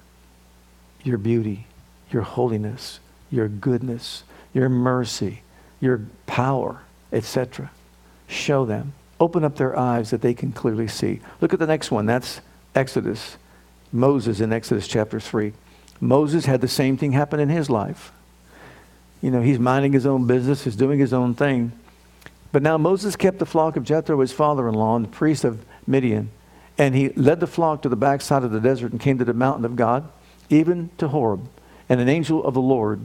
your 1.03 1.17
beauty, 1.17 1.65
your 2.12 2.22
holiness, 2.22 3.00
your 3.31 3.48
goodness, 3.48 4.24
your 4.53 4.69
mercy, 4.69 5.41
your 5.79 6.01
power, 6.25 6.81
etc. 7.12 7.72
Show 8.27 8.65
them. 8.65 8.93
Open 9.19 9.43
up 9.43 9.58
their 9.58 9.77
eyes 9.77 10.12
that 10.12 10.22
they 10.22 10.34
can 10.34 10.51
clearly 10.51 10.88
see. 10.88 11.19
Look 11.41 11.53
at 11.53 11.60
the 11.60 11.67
next 11.67 11.91
one. 11.91 12.05
That's 12.05 12.41
Exodus. 12.75 13.38
Moses 13.91 14.39
in 14.39 14.53
Exodus 14.53 14.88
chapter 14.88 15.19
3. 15.19 15.53
Moses 16.00 16.46
had 16.46 16.62
the 16.62 16.67
same 16.67 16.98
thing 16.98 17.12
happen 17.12 17.39
in 17.39 17.50
his 17.50 17.69
life. 17.69 18.12
You 19.22 19.31
know, 19.31 19.41
he's 19.41 19.60
minding 19.60 19.93
his 19.93 20.05
own 20.05 20.27
business, 20.27 20.63
he's 20.63 20.75
doing 20.75 21.00
his 21.00 21.13
own 21.13 21.36
thing. 21.36 21.72
But 22.51 22.63
now 22.63 22.77
Moses 22.77 23.15
kept 23.15 23.39
the 23.39 23.46
flock 23.46 23.75
of 23.75 23.84
Jethro, 23.84 24.22
his 24.22 24.31
father 24.31 24.67
in 24.67 24.75
law, 24.75 24.96
and 24.96 25.05
the 25.05 25.10
priest 25.10 25.43
of 25.43 25.65
Midian. 25.86 26.31
And 26.77 26.96
he 26.96 27.10
led 27.10 27.39
the 27.39 27.48
flock 27.48 27.81
to 27.81 27.89
the 27.89 27.96
backside 27.96 28.43
of 28.43 28.51
the 28.51 28.62
desert 28.62 28.91
and 28.91 29.01
came 29.01 29.17
to 29.17 29.25
the 29.25 29.34
mountain 29.34 29.65
of 29.65 29.75
God, 29.75 30.10
even 30.50 30.89
to 30.98 31.10
Horeb. 31.10 31.48
And 31.89 32.00
an 32.00 32.10
angel 32.10 32.43
of 32.43 32.53
the 32.53 32.62
Lord 32.62 33.01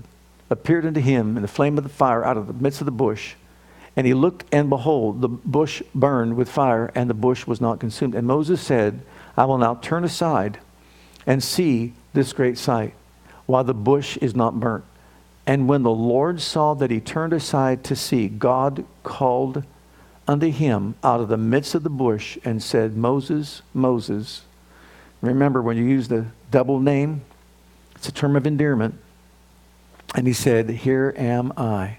appeared 0.49 0.87
unto 0.87 1.01
him 1.01 1.37
in 1.37 1.43
the 1.43 1.49
flame 1.49 1.77
of 1.77 1.85
the 1.85 1.91
fire 1.91 2.25
out 2.25 2.37
of 2.37 2.47
the 2.47 2.53
midst 2.53 2.81
of 2.81 2.85
the 2.85 2.93
bush. 2.93 3.35
And 3.97 4.07
he 4.07 4.15
looked, 4.15 4.45
and 4.53 4.71
behold, 4.71 5.21
the 5.21 5.29
bush 5.29 5.83
burned 5.95 6.37
with 6.37 6.49
fire, 6.49 6.91
and 6.95 7.11
the 7.11 7.15
bush 7.15 7.47
was 7.47 7.61
not 7.61 7.81
consumed. 7.81 8.15
And 8.15 8.27
Moses 8.27 8.61
said, 8.61 9.01
I 9.37 9.45
will 9.45 9.59
now 9.59 9.75
turn 9.77 10.05
aside 10.05 10.59
and 11.27 11.43
see 11.43 11.95
this 12.13 12.33
great 12.33 12.59
sight, 12.59 12.95
while 13.47 13.65
the 13.65 13.75
bush 13.75 14.17
is 14.19 14.35
not 14.35 14.61
burnt. 14.61 14.85
And 15.47 15.69
when 15.69 15.83
the 15.83 15.91
Lord 15.91 16.41
saw 16.41 16.75
that 16.75 16.91
he 16.91 17.01
turned 17.01 17.33
aside 17.33 17.85
to 17.85 17.97
see, 17.97 18.29
God 18.29 18.85
called 19.03 19.65
unto 20.27 20.51
him 20.51 20.95
out 21.03 21.21
of 21.21 21.29
the 21.29 21.37
midst 21.37 21.75
of 21.75 21.83
the 21.83 21.91
bush 21.91 22.39
and 22.45 22.63
said, 22.63 22.97
Moses, 22.97 23.63
Moses. 23.75 24.43
Remember, 25.21 25.61
when 25.61 25.77
you 25.77 25.85
use 25.85 26.09
the 26.09 26.27
double 26.51 26.81
name, 26.81 27.23
it's 27.95 28.09
a 28.09 28.13
term 28.13 28.37
of 28.37 28.47
endearment. 28.47 28.95
And 30.15 30.27
he 30.27 30.33
said, 30.33 30.71
Here 30.71 31.15
am 31.17 31.53
I. 31.57 31.99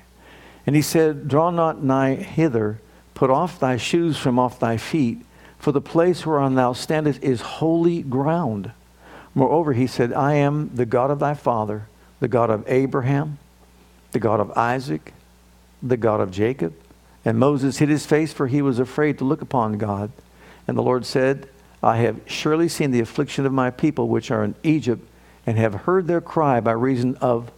And 0.65 0.75
he 0.75 0.81
said, 0.81 1.27
Draw 1.27 1.51
not 1.51 1.83
nigh 1.83 2.15
hither, 2.15 2.79
put 3.13 3.29
off 3.29 3.59
thy 3.59 3.77
shoes 3.77 4.17
from 4.17 4.39
off 4.39 4.59
thy 4.59 4.77
feet, 4.77 5.19
for 5.59 5.71
the 5.71 5.81
place 5.81 6.25
whereon 6.25 6.55
thou 6.55 6.73
standest 6.73 7.21
is 7.23 7.41
holy 7.41 8.01
ground. 8.01 8.71
Moreover, 9.35 9.73
he 9.73 9.85
said, 9.85 10.13
I 10.13 10.35
am 10.35 10.71
the 10.73 10.85
God 10.85 11.11
of 11.11 11.19
thy 11.19 11.33
father, 11.33 11.87
the 12.21 12.29
God 12.29 12.49
of 12.49 12.63
Abraham, 12.67 13.37
the 14.13 14.19
God 14.19 14.39
of 14.39 14.57
Isaac, 14.57 15.13
the 15.83 15.97
God 15.97 16.21
of 16.21 16.31
Jacob. 16.31 16.73
And 17.25 17.37
Moses 17.37 17.77
hid 17.77 17.89
his 17.89 18.05
face, 18.05 18.31
for 18.31 18.47
he 18.47 18.61
was 18.61 18.79
afraid 18.79 19.17
to 19.17 19.25
look 19.25 19.41
upon 19.41 19.77
God. 19.77 20.11
And 20.67 20.77
the 20.77 20.81
Lord 20.81 21.05
said, 21.05 21.49
I 21.83 21.97
have 21.97 22.21
surely 22.25 22.69
seen 22.69 22.91
the 22.91 23.01
affliction 23.01 23.45
of 23.45 23.51
my 23.51 23.69
people 23.71 24.07
which 24.07 24.31
are 24.31 24.43
in 24.43 24.55
Egypt, 24.63 25.05
and 25.45 25.57
have 25.57 25.73
heard 25.73 26.07
their 26.07 26.21
cry 26.21 26.59
by 26.61 26.71
reason 26.71 27.15
of 27.17 27.51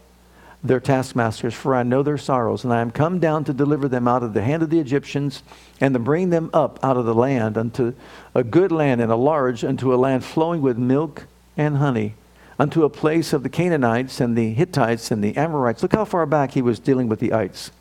their 0.64 0.80
taskmasters, 0.80 1.54
for 1.54 1.76
I 1.76 1.84
know 1.84 2.02
their 2.02 2.18
sorrows, 2.18 2.64
and 2.64 2.74
I 2.74 2.82
am 2.82 2.92
come 2.92 3.20
down 3.20 3.44
to 3.46 3.54
deliver 3.54 3.88
them 3.88 4.08
out 4.08 4.24
of 4.24 4.34
the 4.34 4.42
hand 4.42 4.64
of 4.64 4.72
the 4.72 4.80
Egyptians, 4.80 5.44
and 5.80 5.94
to 5.94 6.00
bring 6.00 6.32
them 6.32 6.50
up 6.54 6.80
out 6.82 6.98
of 6.98 7.06
the 7.06 7.14
land 7.14 7.58
unto 7.58 7.94
a 8.34 8.44
good 8.44 8.72
land 8.72 9.00
and 9.00 9.12
a 9.12 9.16
large, 9.16 9.64
unto 9.64 9.94
a 9.94 9.96
land 9.96 10.26
flowing 10.26 10.62
with 10.62 10.78
milk 10.78 11.28
and 11.58 11.78
honey, 11.78 12.16
unto 12.60 12.84
a 12.84 12.90
place 12.90 13.34
of 13.34 13.44
the 13.44 13.50
Canaanites 13.50 14.22
and 14.22 14.38
the 14.38 14.54
Hittites 14.54 15.12
and 15.12 15.24
the 15.24 15.36
Amorites. 15.36 15.84
Look 15.84 15.94
how 15.94 16.06
far 16.06 16.26
back 16.26 16.52
he 16.52 16.62
was 16.62 16.80
dealing 16.80 17.08
with 17.08 17.20
the 17.20 17.34
ites. 17.34 17.72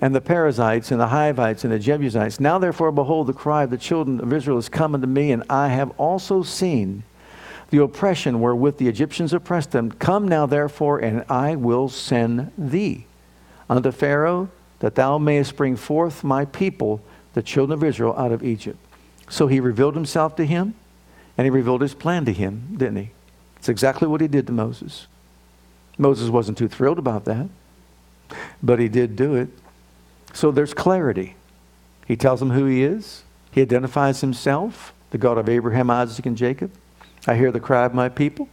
And 0.00 0.14
the 0.14 0.20
Perizzites 0.20 0.90
and 0.90 1.00
the 1.00 1.06
Hivites 1.08 1.62
and 1.62 1.72
the 1.72 1.78
Jebusites. 1.78 2.40
Now 2.40 2.58
therefore, 2.58 2.90
behold, 2.90 3.28
the 3.28 3.32
cry 3.32 3.62
of 3.62 3.70
the 3.70 3.78
children 3.78 4.20
of 4.20 4.32
Israel 4.32 4.58
is 4.58 4.68
come 4.68 4.94
unto 4.94 5.06
me, 5.06 5.30
and 5.30 5.44
I 5.48 5.68
have 5.68 5.90
also 5.98 6.42
seen 6.42 7.04
the 7.70 7.82
oppression 7.82 8.40
wherewith 8.40 8.78
the 8.78 8.88
Egyptians 8.88 9.32
oppressed 9.32 9.70
them. 9.70 9.90
Come 9.92 10.28
now, 10.28 10.44
therefore, 10.44 10.98
and 10.98 11.24
I 11.28 11.54
will 11.54 11.88
send 11.88 12.50
thee 12.58 13.06
unto 13.70 13.90
Pharaoh, 13.92 14.50
that 14.80 14.96
thou 14.96 15.16
mayest 15.16 15.56
bring 15.56 15.76
forth 15.76 16.22
my 16.24 16.44
people, 16.44 17.00
the 17.34 17.42
children 17.42 17.78
of 17.78 17.84
Israel, 17.84 18.14
out 18.18 18.32
of 18.32 18.42
Egypt. 18.42 18.78
So 19.30 19.46
he 19.46 19.60
revealed 19.60 19.94
himself 19.94 20.36
to 20.36 20.44
him, 20.44 20.74
and 21.36 21.44
he 21.44 21.50
revealed 21.50 21.80
his 21.80 21.94
plan 21.94 22.24
to 22.26 22.32
him, 22.32 22.74
didn't 22.76 22.96
he? 22.96 23.10
It's 23.56 23.68
exactly 23.68 24.08
what 24.08 24.20
he 24.20 24.28
did 24.28 24.46
to 24.48 24.52
Moses. 24.52 25.06
Moses 25.98 26.28
wasn't 26.28 26.58
too 26.58 26.68
thrilled 26.68 26.98
about 26.98 27.24
that, 27.26 27.48
but 28.62 28.78
he 28.78 28.88
did 28.88 29.16
do 29.16 29.34
it. 29.34 29.48
So 30.32 30.50
there's 30.50 30.74
clarity. 30.74 31.36
He 32.06 32.16
tells 32.16 32.42
him 32.42 32.50
who 32.50 32.66
he 32.66 32.82
is, 32.82 33.22
he 33.52 33.60
identifies 33.60 34.20
himself, 34.20 34.92
the 35.10 35.18
God 35.18 35.38
of 35.38 35.48
Abraham, 35.48 35.90
Isaac, 35.90 36.26
and 36.26 36.36
Jacob. 36.36 36.72
I 37.26 37.36
hear 37.36 37.52
the 37.52 37.60
cry 37.60 37.84
of 37.84 37.94
my 37.94 38.08
people. 38.08 38.48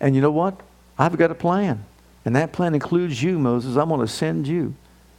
And 0.00 0.14
you 0.14 0.22
know 0.22 0.30
what? 0.30 0.60
I've 0.98 1.16
got 1.16 1.30
a 1.30 1.34
plan. 1.34 1.84
And 2.24 2.34
that 2.34 2.52
plan 2.52 2.74
includes 2.74 3.22
you, 3.22 3.38
Moses. 3.38 3.76
I'm 3.76 3.88
going 3.88 4.00
to 4.00 4.08
send 4.08 4.48
you 4.48 4.74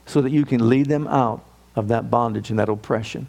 so 0.06 0.22
that 0.22 0.32
you 0.32 0.46
can 0.46 0.68
lead 0.68 0.88
them 0.88 1.08
out 1.08 1.46
of 1.76 1.88
that 1.90 2.10
bondage 2.10 2.50
and 2.50 2.60
that 2.60 2.70
oppression. 2.70 3.28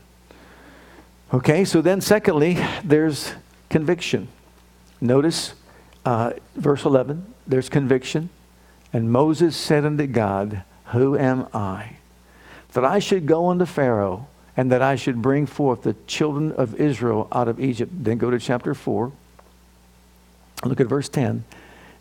Okay, 1.32 1.64
so 1.64 1.80
then, 1.80 2.00
secondly, 2.00 2.58
there's 2.82 3.32
conviction. 3.71 4.29
Notice 5.00 5.55
uh, 6.05 6.33
verse 6.57 6.85
11 6.85 7.33
there's 7.47 7.69
conviction. 7.69 8.31
And 8.93 9.11
Moses 9.11 9.57
said 9.57 9.85
unto 9.85 10.07
God, 10.07 10.62
Who 10.87 11.17
am 11.17 11.49
I? 11.55 11.97
That 12.73 12.85
I 12.85 12.99
should 12.99 13.27
go 13.27 13.49
unto 13.49 13.65
Pharaoh 13.65 14.29
and 14.57 14.71
that 14.71 14.83
I 14.83 14.97
should 14.97 15.23
bring 15.23 15.47
forth 15.47 15.83
the 15.83 15.95
children 16.07 16.53
of 16.53 16.75
Israel 16.75 17.29
out 17.33 17.49
of 17.49 17.61
Egypt. 17.61 17.93
Then 18.05 18.19
go 18.19 18.31
to 18.31 18.39
chapter 18.39 18.75
4. 18.75 19.12
Look 20.65 20.81
at 20.81 20.87
verse 20.87 21.09
10. 21.09 21.45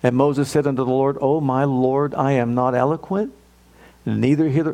And 0.03 0.15
Moses 0.15 0.49
said 0.49 0.67
unto 0.67 0.83
the 0.83 0.91
Lord, 0.91 1.17
O 1.21 1.41
my 1.41 1.63
Lord, 1.63 2.13
I 2.13 2.33
am 2.33 2.53
not 2.53 2.75
eloquent, 2.75 3.33
neither 4.05 4.73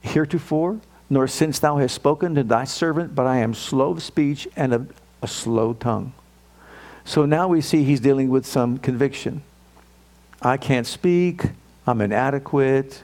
heretofore, 0.00 0.80
nor 1.10 1.28
since 1.28 1.58
thou 1.58 1.78
hast 1.78 1.94
spoken 1.94 2.34
to 2.34 2.42
thy 2.42 2.64
servant, 2.64 3.14
but 3.14 3.26
I 3.26 3.38
am 3.38 3.54
slow 3.54 3.90
of 3.90 4.02
speech 4.02 4.48
and 4.56 4.72
of 4.72 4.92
a 5.22 5.28
slow 5.28 5.74
tongue. 5.74 6.12
So 7.04 7.26
now 7.26 7.48
we 7.48 7.60
see 7.60 7.84
he's 7.84 8.00
dealing 8.00 8.30
with 8.30 8.46
some 8.46 8.78
conviction. 8.78 9.42
I 10.40 10.56
can't 10.56 10.86
speak, 10.86 11.42
I'm 11.86 12.00
inadequate, 12.00 13.02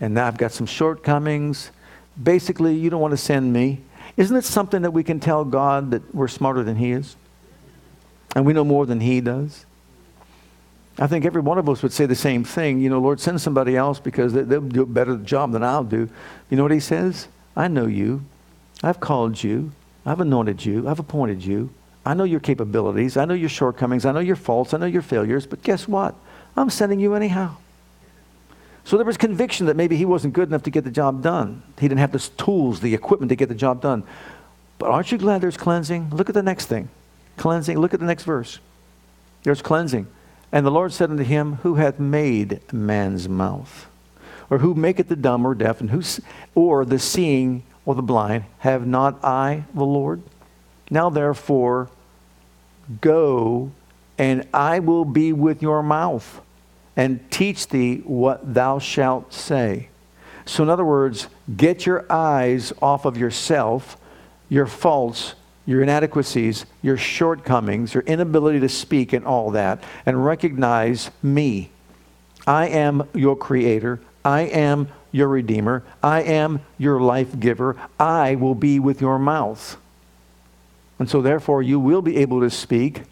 and 0.00 0.14
now 0.14 0.26
I've 0.26 0.38
got 0.38 0.52
some 0.52 0.66
shortcomings. 0.66 1.70
Basically, 2.20 2.74
you 2.74 2.90
don't 2.90 3.00
want 3.00 3.12
to 3.12 3.18
send 3.18 3.52
me. 3.52 3.80
Isn't 4.16 4.36
it 4.36 4.44
something 4.44 4.82
that 4.82 4.92
we 4.92 5.02
can 5.02 5.20
tell 5.20 5.44
God 5.44 5.90
that 5.90 6.14
we're 6.14 6.28
smarter 6.28 6.62
than 6.62 6.76
he 6.76 6.92
is? 6.92 7.16
and 8.34 8.44
we 8.44 8.52
know 8.52 8.64
more 8.64 8.86
than 8.86 9.00
he 9.00 9.20
does. 9.20 9.64
I 10.98 11.06
think 11.06 11.24
every 11.24 11.40
one 11.40 11.58
of 11.58 11.68
us 11.68 11.82
would 11.82 11.92
say 11.92 12.06
the 12.06 12.14
same 12.14 12.44
thing. 12.44 12.80
You 12.80 12.88
know, 12.88 13.00
Lord, 13.00 13.20
send 13.20 13.40
somebody 13.40 13.76
else 13.76 13.98
because 13.98 14.32
they, 14.32 14.42
will 14.42 14.60
do 14.60 14.82
a 14.82 14.86
better 14.86 15.16
job 15.16 15.52
than 15.52 15.64
I'll 15.64 15.84
do. 15.84 16.08
You 16.50 16.56
know 16.56 16.62
what 16.62 16.72
he 16.72 16.80
says? 16.80 17.28
I 17.56 17.68
know 17.68 17.86
you. 17.86 18.24
I've 18.82 19.00
called 19.00 19.42
you. 19.42 19.72
I've 20.06 20.20
anointed 20.20 20.64
you. 20.64 20.88
I've 20.88 21.00
appointed 21.00 21.44
you. 21.44 21.70
I 22.04 22.14
know 22.14 22.24
your 22.24 22.40
capabilities. 22.40 23.16
I 23.16 23.24
know 23.24 23.34
your 23.34 23.48
shortcomings. 23.48 24.04
I 24.04 24.12
know 24.12 24.20
your 24.20 24.36
faults. 24.36 24.74
I 24.74 24.78
know 24.78 24.86
your 24.86 25.02
failures. 25.02 25.46
But 25.46 25.62
guess 25.62 25.88
what? 25.88 26.14
I'm 26.56 26.70
sending 26.70 27.00
you 27.00 27.14
anyhow. 27.14 27.56
So 28.84 28.96
there 28.96 29.06
was 29.06 29.16
conviction 29.16 29.66
that 29.66 29.76
maybe 29.76 29.96
he 29.96 30.04
wasn't 30.04 30.34
good 30.34 30.48
enough 30.48 30.64
to 30.64 30.70
get 30.70 30.84
the 30.84 30.90
job 30.90 31.22
done. 31.22 31.62
He 31.80 31.88
didn't 31.88 32.00
have 32.00 32.12
the 32.12 32.18
tools, 32.18 32.80
the 32.80 32.94
equipment 32.94 33.30
to 33.30 33.36
get 33.36 33.48
the 33.48 33.54
job 33.54 33.80
done. 33.80 34.04
But 34.78 34.90
aren't 34.90 35.10
you 35.10 35.16
glad 35.16 35.40
there's 35.40 35.56
cleansing? 35.56 36.10
Look 36.10 36.28
at 36.28 36.34
the 36.34 36.42
next 36.42 36.66
thing. 36.66 36.90
Cleansing. 37.38 37.78
Look 37.78 37.94
at 37.94 38.00
the 38.00 38.06
next 38.06 38.24
verse. 38.24 38.58
There's 39.42 39.62
cleansing. 39.62 40.06
And 40.52 40.66
the 40.66 40.70
Lord 40.70 40.92
said 40.92 41.10
unto 41.10 41.24
him, 41.24 41.54
Who 41.62 41.76
hath 41.76 41.98
made 41.98 42.60
man's 42.72 43.28
mouth? 43.28 43.86
Or 44.50 44.58
who 44.58 44.74
maketh 44.74 45.08
the 45.08 45.16
dumb 45.16 45.46
or 45.46 45.54
deaf, 45.54 45.80
and 45.80 45.90
who, 45.90 46.02
or 46.54 46.84
the 46.84 46.98
seeing 46.98 47.62
or 47.86 47.94
the 47.94 48.02
blind? 48.02 48.44
Have 48.58 48.86
not 48.86 49.24
I 49.24 49.64
the 49.72 49.84
Lord? 49.84 50.22
Now 50.90 51.08
therefore, 51.08 51.88
go, 53.00 53.70
and 54.18 54.46
I 54.52 54.78
will 54.78 55.04
be 55.04 55.32
with 55.32 55.62
your 55.62 55.82
mouth, 55.82 56.40
and 56.96 57.30
teach 57.30 57.68
thee 57.68 57.98
what 58.04 58.54
thou 58.54 58.78
shalt 58.78 59.32
say. 59.32 59.88
So, 60.46 60.62
in 60.62 60.68
other 60.68 60.84
words, 60.84 61.28
get 61.56 61.86
your 61.86 62.04
eyes 62.10 62.72
off 62.82 63.04
of 63.04 63.16
yourself, 63.16 63.96
your 64.48 64.66
faults, 64.66 65.34
your 65.66 65.82
inadequacies, 65.82 66.66
your 66.82 66.96
shortcomings, 66.96 67.94
your 67.94 68.02
inability 68.02 68.60
to 68.60 68.68
speak, 68.68 69.12
and 69.12 69.24
all 69.24 69.50
that, 69.52 69.82
and 70.04 70.24
recognize 70.24 71.10
me. 71.22 71.70
I 72.46 72.68
am 72.68 73.08
your 73.14 73.36
creator. 73.36 74.00
I 74.24 74.42
am 74.42 74.88
your 75.12 75.28
redeemer. 75.28 75.82
I 76.02 76.22
am 76.22 76.60
your 76.76 77.00
life 77.00 77.38
giver. 77.38 77.76
I 77.98 78.34
will 78.34 78.54
be 78.54 78.78
with 78.78 79.00
your 79.00 79.18
mouth. 79.18 79.78
And 80.98 81.10
so, 81.10 81.20
therefore, 81.20 81.62
you 81.62 81.80
will 81.80 82.02
be 82.02 82.16
able 82.18 82.40
to 82.40 82.50
speak 82.50 83.02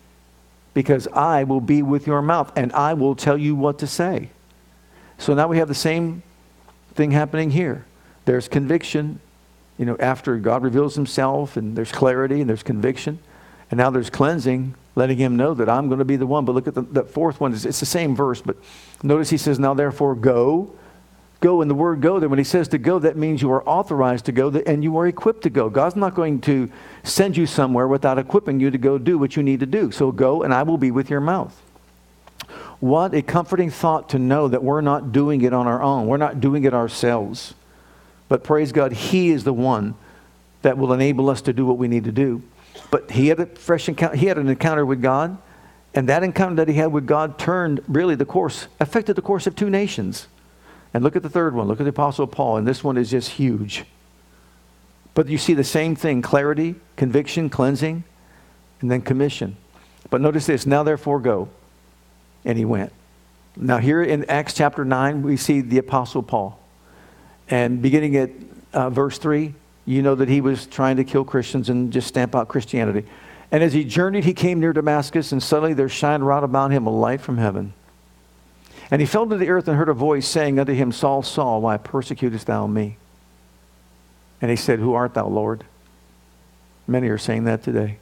because 0.74 1.08
I 1.08 1.44
will 1.44 1.60
be 1.60 1.82
with 1.82 2.06
your 2.06 2.22
mouth 2.22 2.52
and 2.56 2.72
I 2.72 2.94
will 2.94 3.14
tell 3.14 3.36
you 3.36 3.54
what 3.54 3.78
to 3.80 3.86
say. 3.86 4.30
So 5.18 5.34
now 5.34 5.48
we 5.48 5.58
have 5.58 5.68
the 5.68 5.74
same 5.74 6.22
thing 6.94 7.10
happening 7.10 7.50
here. 7.50 7.84
There's 8.24 8.48
conviction 8.48 9.20
you 9.78 9.86
know, 9.86 9.96
after 9.98 10.36
God 10.36 10.62
reveals 10.62 10.94
himself 10.94 11.56
and 11.56 11.76
there's 11.76 11.92
clarity 11.92 12.40
and 12.40 12.48
there's 12.48 12.62
conviction, 12.62 13.18
and 13.70 13.78
now 13.78 13.90
there's 13.90 14.10
cleansing, 14.10 14.74
letting 14.94 15.16
him 15.16 15.36
know 15.36 15.54
that 15.54 15.68
I'm 15.68 15.88
going 15.88 15.98
to 15.98 16.04
be 16.04 16.16
the 16.16 16.26
one. 16.26 16.44
But 16.44 16.52
look 16.52 16.68
at 16.68 16.74
the, 16.74 16.82
the 16.82 17.04
fourth 17.04 17.40
one. 17.40 17.52
It's, 17.52 17.64
it's 17.64 17.80
the 17.80 17.86
same 17.86 18.14
verse, 18.14 18.42
but 18.42 18.56
notice 19.02 19.30
he 19.30 19.38
says, 19.38 19.58
Now 19.58 19.74
therefore 19.74 20.14
go. 20.14 20.74
Go, 21.42 21.60
and 21.60 21.70
the 21.70 21.74
word 21.74 22.00
go 22.00 22.20
there, 22.20 22.28
when 22.28 22.38
he 22.38 22.44
says 22.44 22.68
to 22.68 22.78
go, 22.78 23.00
that 23.00 23.16
means 23.16 23.42
you 23.42 23.50
are 23.50 23.68
authorized 23.68 24.26
to 24.26 24.32
go 24.32 24.48
and 24.48 24.84
you 24.84 24.96
are 24.96 25.08
equipped 25.08 25.42
to 25.42 25.50
go. 25.50 25.68
God's 25.68 25.96
not 25.96 26.14
going 26.14 26.40
to 26.42 26.70
send 27.02 27.36
you 27.36 27.46
somewhere 27.46 27.88
without 27.88 28.16
equipping 28.16 28.60
you 28.60 28.70
to 28.70 28.78
go 28.78 28.96
do 28.96 29.18
what 29.18 29.36
you 29.36 29.42
need 29.42 29.58
to 29.60 29.66
do. 29.66 29.90
So 29.90 30.12
go, 30.12 30.44
and 30.44 30.54
I 30.54 30.62
will 30.62 30.78
be 30.78 30.92
with 30.92 31.10
your 31.10 31.20
mouth. 31.20 31.60
What 32.78 33.12
a 33.12 33.22
comforting 33.22 33.70
thought 33.70 34.08
to 34.10 34.20
know 34.20 34.46
that 34.46 34.62
we're 34.62 34.82
not 34.82 35.10
doing 35.10 35.42
it 35.42 35.52
on 35.52 35.66
our 35.66 35.82
own. 35.82 36.06
We're 36.06 36.16
not 36.16 36.40
doing 36.40 36.62
it 36.64 36.72
ourselves. 36.74 37.54
But 38.28 38.44
praise 38.44 38.70
God, 38.70 38.92
He 38.92 39.30
is 39.30 39.44
the 39.44 39.52
one 39.52 39.96
that 40.62 40.78
will 40.78 40.92
enable 40.92 41.28
us 41.28 41.42
to 41.42 41.52
do 41.52 41.66
what 41.66 41.76
we 41.76 41.88
need 41.88 42.04
to 42.04 42.12
do. 42.12 42.42
But 42.90 43.10
he 43.10 43.28
had 43.28 43.40
a 43.40 43.46
fresh 43.46 43.88
encounter, 43.88 44.16
he 44.16 44.26
had 44.26 44.38
an 44.38 44.48
encounter 44.48 44.86
with 44.86 45.02
God, 45.02 45.36
and 45.94 46.08
that 46.08 46.22
encounter 46.22 46.56
that 46.56 46.68
he 46.68 46.74
had 46.74 46.92
with 46.92 47.06
God 47.06 47.38
turned 47.38 47.82
really 47.88 48.14
the 48.14 48.24
course, 48.24 48.68
affected 48.80 49.16
the 49.16 49.22
course 49.22 49.46
of 49.46 49.54
two 49.56 49.68
nations. 49.68 50.28
And 50.94 51.02
look 51.02 51.16
at 51.16 51.22
the 51.22 51.30
third 51.30 51.54
one. 51.54 51.68
Look 51.68 51.80
at 51.80 51.84
the 51.84 51.90
Apostle 51.90 52.26
Paul, 52.26 52.58
and 52.58 52.66
this 52.66 52.84
one 52.84 52.96
is 52.96 53.10
just 53.10 53.30
huge. 53.30 53.84
But 55.14 55.28
you 55.28 55.38
see 55.38 55.54
the 55.54 55.64
same 55.64 55.94
thing 55.94 56.22
clarity, 56.22 56.74
conviction, 56.96 57.50
cleansing, 57.50 58.04
and 58.80 58.90
then 58.90 59.02
commission. 59.02 59.56
But 60.10 60.20
notice 60.20 60.46
this 60.46 60.66
now 60.66 60.82
therefore 60.82 61.20
go. 61.20 61.48
And 62.44 62.58
he 62.58 62.64
went. 62.64 62.92
Now, 63.56 63.78
here 63.78 64.02
in 64.02 64.24
Acts 64.28 64.54
chapter 64.54 64.84
9, 64.84 65.22
we 65.22 65.36
see 65.36 65.60
the 65.60 65.78
Apostle 65.78 66.22
Paul. 66.22 66.58
And 67.48 67.82
beginning 67.82 68.16
at 68.16 68.30
uh, 68.72 68.90
verse 68.90 69.18
3, 69.18 69.54
you 69.84 70.02
know 70.02 70.14
that 70.14 70.28
he 70.28 70.40
was 70.40 70.66
trying 70.66 70.96
to 70.96 71.04
kill 71.04 71.24
Christians 71.24 71.68
and 71.68 71.92
just 71.92 72.08
stamp 72.08 72.34
out 72.34 72.48
Christianity. 72.48 73.06
And 73.50 73.62
as 73.62 73.74
he 73.74 73.84
journeyed, 73.84 74.24
he 74.24 74.32
came 74.32 74.60
near 74.60 74.72
Damascus, 74.72 75.32
and 75.32 75.42
suddenly 75.42 75.74
there 75.74 75.88
shined 75.88 76.26
round 76.26 76.44
about 76.44 76.70
him 76.70 76.86
a 76.86 76.90
light 76.90 77.20
from 77.20 77.36
heaven. 77.36 77.74
And 78.92 79.00
he 79.00 79.06
fell 79.06 79.26
to 79.26 79.38
the 79.38 79.48
earth 79.48 79.68
and 79.68 79.78
heard 79.78 79.88
a 79.88 79.94
voice 79.94 80.28
saying 80.28 80.58
unto 80.58 80.74
him, 80.74 80.92
Saul, 80.92 81.22
Saul, 81.22 81.62
why 81.62 81.78
persecutest 81.78 82.46
thou 82.46 82.66
me? 82.66 82.98
And 84.42 84.50
he 84.50 84.56
said, 84.56 84.80
Who 84.80 84.92
art 84.92 85.14
thou, 85.14 85.28
Lord? 85.28 85.64
Many 86.86 87.08
are 87.08 87.16
saying 87.16 87.44
that 87.44 87.62
today. 87.62 87.96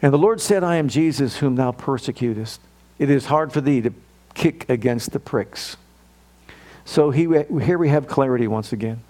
And 0.00 0.12
the 0.12 0.18
Lord 0.18 0.40
said, 0.40 0.62
I 0.62 0.76
am 0.76 0.86
Jesus 0.86 1.38
whom 1.38 1.56
thou 1.56 1.72
persecutest. 1.72 2.60
It 3.00 3.10
is 3.10 3.26
hard 3.26 3.52
for 3.52 3.60
thee 3.60 3.80
to 3.80 3.92
kick 4.34 4.70
against 4.70 5.10
the 5.10 5.18
pricks. 5.18 5.76
So 6.84 7.10
he, 7.10 7.22
here 7.22 7.78
we 7.78 7.88
have 7.88 8.06
clarity 8.06 8.46
once 8.46 8.72
again. 8.72 9.00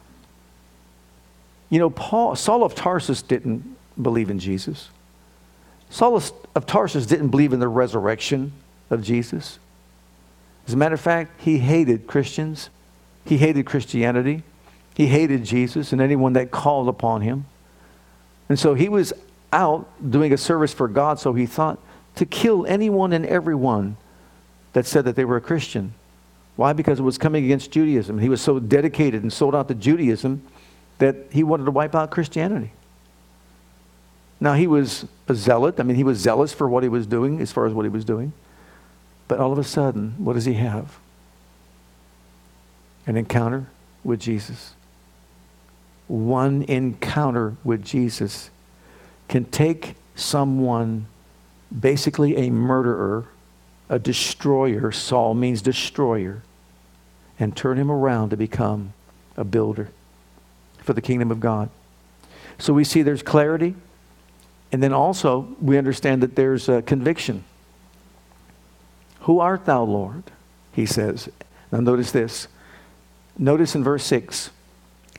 You 1.69 1.79
know, 1.79 1.91
Paul, 1.91 2.37
Saul 2.37 2.65
of 2.65 2.75
Tarsus 2.75 3.21
didn't 3.21 3.77
believe 4.01 4.31
in 4.31 4.39
Jesus. 4.39 4.89
Saul 5.91 6.23
of 6.55 6.65
Tarsus 6.65 7.05
didn't 7.05 7.29
believe 7.29 7.53
in 7.53 7.61
the 7.61 7.69
resurrection 7.69 8.55
of 8.91 9.03
Jesus. 9.03 9.59
As 10.67 10.75
a 10.75 10.77
matter 10.77 10.95
of 10.95 11.01
fact, 11.01 11.41
he 11.41 11.59
hated 11.59 12.07
Christians. 12.07 12.71
He 13.25 13.39
hated 13.39 13.67
Christianity. 13.67 14.43
He 14.95 15.07
hated 15.07 15.45
Jesus 15.45 15.93
and 15.93 16.01
anyone 16.01 16.33
that 16.35 16.51
called 16.51 16.89
upon 16.89 17.23
him. 17.23 17.47
And 18.49 18.59
so 18.59 18.75
he 18.75 18.89
was 18.89 19.13
out 19.53 19.89
doing 20.11 20.33
a 20.33 20.37
service 20.37 20.73
for 20.73 20.89
God, 20.89 21.19
so 21.19 21.33
he 21.33 21.47
thought 21.47 21.79
to 22.17 22.27
kill 22.27 22.67
anyone 22.67 23.13
and 23.13 23.25
everyone 23.25 23.97
that 24.73 24.87
said 24.87 25.05
that 25.05 25.17
they 25.17 25.25
were 25.25 25.37
a 25.37 25.41
Christian. 25.41 25.95
Why? 26.57 26.73
Because 26.73 26.99
it 26.99 27.03
was 27.03 27.19
coming 27.19 27.45
against 27.45 27.71
Judaism. 27.71 28.19
He 28.19 28.29
was 28.29 28.41
so 28.41 28.59
dedicated 28.59 29.23
and 29.23 29.33
sold 29.33 29.55
out 29.55 29.69
to 29.69 29.75
Judaism 29.75 30.43
that 30.99 31.17
he 31.31 31.45
wanted 31.45 31.65
to 31.67 31.71
wipe 31.71 31.95
out 31.95 32.11
Christianity. 32.11 32.73
Now, 34.41 34.55
he 34.55 34.67
was 34.67 35.07
a 35.29 35.35
zealot. 35.35 35.79
I 35.79 35.85
mean, 35.85 35.97
he 35.97 36.05
was 36.05 36.19
zealous 36.19 36.53
for 36.53 36.69
what 36.69 36.83
he 36.83 36.89
was 36.89 37.07
doing, 37.07 37.41
as 37.41 37.53
far 37.53 37.67
as 37.67 37.73
what 37.73 37.85
he 37.85 37.89
was 37.89 38.05
doing. 38.05 38.33
But 39.29 39.39
all 39.39 39.53
of 39.53 39.59
a 39.59 39.65
sudden, 39.65 40.15
what 40.19 40.33
does 40.33 40.47
he 40.47 40.55
have? 40.55 40.99
An 43.07 43.17
encounter 43.17 43.67
with 44.03 44.21
Jesus. 44.21 44.75
One 46.09 46.63
encounter 46.63 47.57
with 47.63 47.85
Jesus 47.85 48.51
can 49.29 49.45
take 49.45 49.95
someone, 50.15 51.07
basically 51.79 52.37
a 52.37 52.51
murderer, 52.51 53.27
a 53.91 53.99
destroyer. 53.99 54.91
Saul 54.91 55.35
means 55.35 55.61
destroyer 55.61 56.43
and 57.39 57.55
turn 57.55 57.77
him 57.77 57.91
around 57.91 58.31
to 58.31 58.37
become 58.37 58.95
a 59.37 59.45
builder 59.45 59.91
for 60.79 60.95
the 60.95 61.03
kingdom 61.03 61.31
of 61.31 61.39
God. 61.39 61.69
So 62.59 62.73
we 62.73 62.85
see 62.85 63.03
there's 63.03 63.23
clarity, 63.23 63.75
and 64.73 64.83
then 64.83 64.93
also 64.93 65.55
we 65.61 65.77
understand 65.77 66.23
that 66.23 66.35
there's 66.35 66.69
a 66.69 66.83
conviction. 66.83 67.45
Who 69.29 69.41
art 69.41 69.67
thou, 69.67 69.83
Lord? 69.83 70.23
He 70.73 70.87
says. 70.87 71.29
Now 71.71 71.81
notice 71.81 72.13
this. 72.13 72.49
Notice 73.37 73.75
in 73.75 73.85
verse 73.85 74.03
6 74.05 74.49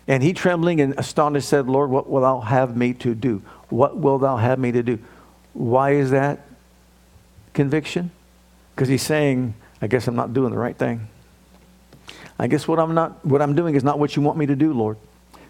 And 0.07 0.23
he 0.23 0.33
trembling 0.33 0.81
and 0.81 0.95
astonished 0.97 1.47
said, 1.47 1.67
Lord, 1.67 1.91
what 1.91 2.09
will 2.09 2.21
thou 2.21 2.39
have 2.39 2.75
me 2.75 2.95
to 2.95 3.13
do? 3.13 3.43
What 3.69 3.97
will 3.97 4.17
thou 4.17 4.37
have 4.37 4.57
me 4.57 4.71
to 4.71 4.81
do? 4.81 4.97
Why 5.53 5.91
is 5.91 6.09
that 6.09 6.47
conviction? 7.53 8.09
Because 8.73 8.87
he's 8.87 9.03
saying, 9.03 9.53
I 9.79 9.85
guess 9.85 10.07
I'm 10.07 10.15
not 10.15 10.33
doing 10.33 10.49
the 10.49 10.57
right 10.57 10.75
thing. 10.75 11.07
I 12.39 12.47
guess 12.47 12.67
what 12.67 12.79
I'm 12.79 12.95
not 12.95 13.23
what 13.23 13.43
I'm 13.43 13.53
doing 13.55 13.75
is 13.75 13.83
not 13.83 13.99
what 13.99 14.15
you 14.15 14.23
want 14.23 14.39
me 14.39 14.47
to 14.47 14.55
do, 14.55 14.73
Lord. 14.73 14.97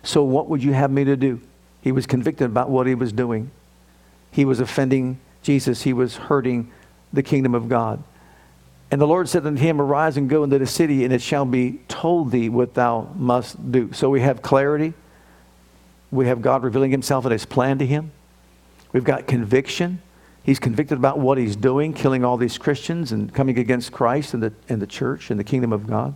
So 0.04 0.22
what 0.22 0.50
would 0.50 0.62
you 0.62 0.74
have 0.74 0.92
me 0.92 1.06
to 1.06 1.16
do? 1.16 1.40
He 1.80 1.94
was 1.94 2.06
convicted 2.06 2.48
about 2.48 2.70
what 2.70 2.88
he 2.88 2.96
was 2.96 3.14
doing. 3.14 3.52
He 4.32 4.44
was 4.44 4.60
offending 4.60 5.22
Jesus. 5.44 5.84
He 5.84 5.94
was 5.94 6.18
hurting 6.18 6.70
the 7.14 7.24
kingdom 7.24 7.56
of 7.56 7.70
God. 7.70 8.04
And 8.92 9.00
the 9.00 9.08
Lord 9.08 9.30
said 9.30 9.46
unto 9.46 9.62
him, 9.62 9.80
Arise 9.80 10.18
and 10.18 10.30
go 10.30 10.44
into 10.44 10.58
the 10.58 10.66
city, 10.66 11.04
and 11.04 11.14
it 11.14 11.22
shall 11.22 11.46
be 11.46 11.80
told 11.88 12.32
thee 12.32 12.50
what 12.50 12.74
thou 12.74 13.12
must 13.16 13.72
do. 13.72 13.94
So 13.94 14.10
we 14.10 14.22
have 14.22 14.42
clarity. 14.42 14.94
We 16.12 16.26
have 16.28 16.42
God 16.42 16.64
revealing 16.64 16.92
himself 16.92 17.26
and 17.26 17.32
his 17.32 17.46
plan 17.46 17.78
to 17.80 17.86
him. 17.86 18.12
We've 18.92 19.04
got 19.04 19.28
conviction. 19.28 20.02
He's 20.42 20.58
convicted 20.58 20.98
about 20.98 21.20
what 21.20 21.38
he's 21.38 21.56
doing, 21.56 21.94
killing 21.94 22.26
all 22.26 22.38
these 22.38 22.58
Christians 22.58 23.12
and 23.12 23.32
coming 23.32 23.60
against 23.60 23.92
Christ 23.92 24.34
and 24.34 24.42
the, 24.42 24.54
and 24.68 24.82
the 24.82 24.88
church 24.88 25.30
and 25.30 25.40
the 25.40 25.44
kingdom 25.44 25.72
of 25.72 25.86
God. 25.86 26.16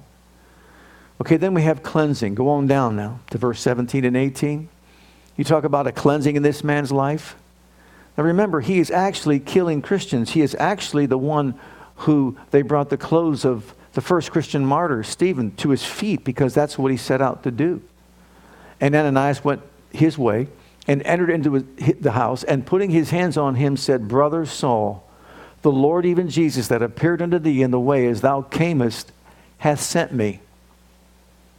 Okay, 1.22 1.38
then 1.38 1.54
we 1.54 1.62
have 1.62 1.84
cleansing. 1.84 2.34
Go 2.34 2.50
on 2.50 2.66
down 2.66 2.96
now 2.96 3.20
to 3.30 3.38
verse 3.38 3.60
17 3.62 4.04
and 4.04 4.18
18. 4.18 4.68
You 5.38 5.44
talk 5.44 5.64
about 5.64 5.86
a 5.86 5.92
cleansing 5.92 6.36
in 6.36 6.42
this 6.42 6.64
man's 6.64 6.92
life. 6.92 7.36
Now 8.18 8.24
remember, 8.24 8.62
he 8.62 8.80
is 8.80 8.90
actually 8.90 9.40
killing 9.40 9.84
Christians. 9.84 10.32
He 10.32 10.42
is 10.42 10.56
actually 10.60 11.06
the 11.06 11.18
one 11.18 11.60
who 12.04 12.38
they 12.52 12.62
brought 12.62 12.90
the 12.90 12.98
clothes 12.98 13.46
of 13.46 13.74
the 13.94 14.02
first 14.02 14.32
Christian 14.32 14.66
martyr, 14.66 15.04
Stephen, 15.04 15.52
to 15.58 15.70
his 15.70 15.86
feet 15.86 16.24
because 16.24 16.54
that's 16.54 16.78
what 16.78 16.92
he 16.92 16.98
set 16.98 17.22
out 17.22 17.44
to 17.44 17.52
do. 17.52 17.82
And 18.82 18.96
Ananias 18.96 19.44
went 19.44 19.62
his 19.92 20.18
way 20.18 20.48
and 20.88 21.02
entered 21.04 21.30
into 21.30 21.60
the 22.00 22.12
house 22.12 22.44
and 22.44 22.66
putting 22.66 22.90
his 22.90 23.12
hands 23.12 23.38
on 23.38 23.56
him 23.56 23.78
said, 23.78 24.08
Brother 24.08 24.46
Saul, 24.46 25.08
the 25.62 25.72
Lord, 25.72 26.06
even 26.06 26.30
Jesus, 26.30 26.68
that 26.68 26.82
appeared 26.82 27.22
unto 27.22 27.40
thee 27.40 27.62
in 27.62 27.72
the 27.72 27.80
way 27.80 28.08
as 28.08 28.22
thou 28.22 28.42
camest, 28.42 29.12
hath 29.60 29.80
sent 29.80 30.12
me, 30.12 30.42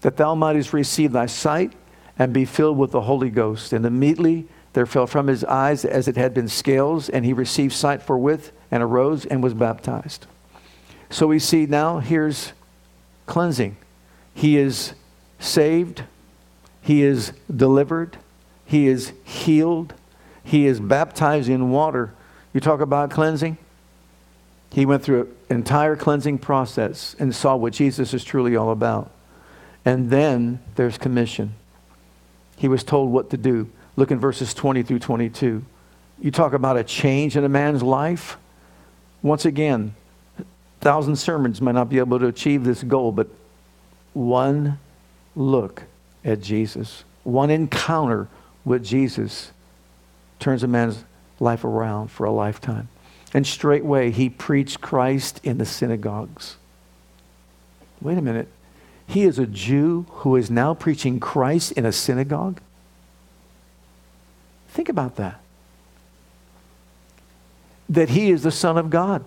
that 0.03 0.19
thou 0.19 0.35
mightest 0.35 0.75
receive 0.75 1.13
thy 1.13 1.25
sight 1.25 1.73
and 2.19 2.35
be 2.35 2.45
filled 2.45 2.77
with 2.77 2.91
the 2.91 3.01
Holy 3.01 3.31
Ghost. 3.31 3.73
And 3.73 3.87
immediately 3.87 4.47
there 4.75 4.85
fell 4.85 5.07
from 5.07 5.29
his 5.29 5.43
eyes 5.45 5.87
as 5.87 6.07
it 6.07 6.17
had 6.17 6.35
been 6.35 6.49
scales, 6.49 7.09
and 7.09 7.25
he 7.25 7.33
received 7.33 7.73
sight 7.73 8.03
forthwith 8.03 8.53
and 8.71 8.83
arose 8.83 9.25
and 9.25 9.43
was 9.43 9.55
baptized. 9.55 10.27
So 11.15 11.29
we 11.29 11.39
see 11.39 11.67
now 11.67 12.01
here's 12.01 12.53
cleansing. 13.27 13.77
He 14.35 14.59
is 14.59 14.95
saved, 15.39 16.03
he 16.83 17.05
is 17.05 17.33
delivered, 17.55 18.17
he 18.67 18.89
is 18.89 19.13
healed, 19.23 19.95
he 20.43 20.67
is 20.67 20.81
baptized 20.81 21.49
in 21.49 21.71
water. 21.71 22.13
You 22.53 22.59
talk 22.59 22.81
about 22.81 23.13
cleansing? 23.13 23.59
He 24.73 24.85
went 24.85 25.05
through 25.05 25.33
an 25.51 25.59
entire 25.59 25.95
cleansing 25.95 26.39
process 26.39 27.15
and 27.21 27.33
saw 27.33 27.55
what 27.55 27.75
Jesus 27.75 28.13
is 28.13 28.25
truly 28.25 28.57
all 28.57 28.73
about. 28.73 29.13
And 29.85 30.11
then 30.11 30.59
there's 30.75 30.99
commission. 30.99 31.55
He 32.57 32.67
was 32.67 32.83
told 32.83 33.13
what 33.13 33.31
to 33.31 33.37
do. 33.37 33.71
Look 33.95 34.11
in 34.11 34.19
verses 34.19 34.53
20 34.53 34.83
through 34.83 34.99
22. 34.99 35.65
You 36.21 36.31
talk 36.33 36.55
about 36.55 36.77
a 36.77 36.83
change 36.83 37.37
in 37.37 37.45
a 37.45 37.49
man's 37.49 37.85
life. 37.85 38.37
Once 39.23 39.45
again, 39.45 39.95
thousand 40.85 41.17
sermons 41.17 41.61
might 41.61 41.75
not 41.75 41.89
be 41.89 41.99
able 41.99 42.19
to 42.21 42.27
achieve 42.27 42.63
this 42.63 42.83
goal, 42.83 43.11
but 43.11 43.27
one 44.13 44.79
look 45.35 45.83
at 46.25 46.41
Jesus, 46.41 47.05
one 47.25 47.51
encounter 47.51 48.29
with 48.65 48.85
Jesus 48.85 49.51
turns 50.39 50.63
a 50.63 50.69
man's 50.69 51.05
life 51.41 51.65
around 51.65 52.09
for 52.09 52.25
a 52.25 52.31
lifetime. 52.31 52.89
And 53.33 53.47
straightway 53.47 54.11
he 54.11 54.29
preached 54.29 54.81
Christ 54.81 55.41
in 55.43 55.59
the 55.59 55.67
synagogues. 55.67 56.57
Wait 58.01 58.17
a 58.17 58.23
minute. 58.23 58.49
He 59.07 59.25
is 59.25 59.39
a 59.39 59.47
Jew 59.47 60.07
who 60.09 60.37
is 60.37 60.51
now 60.51 60.75
preaching 60.75 61.19
Christ 61.19 61.73
in 61.73 61.85
a 61.85 61.93
synagogue? 61.93 62.61
Think 64.69 64.89
about 64.89 65.17
that. 65.17 65.41
That 67.89 68.11
he 68.11 68.31
is 68.31 68.43
the 68.43 68.51
Son 68.51 68.79
of 68.79 68.91
God. 68.91 69.25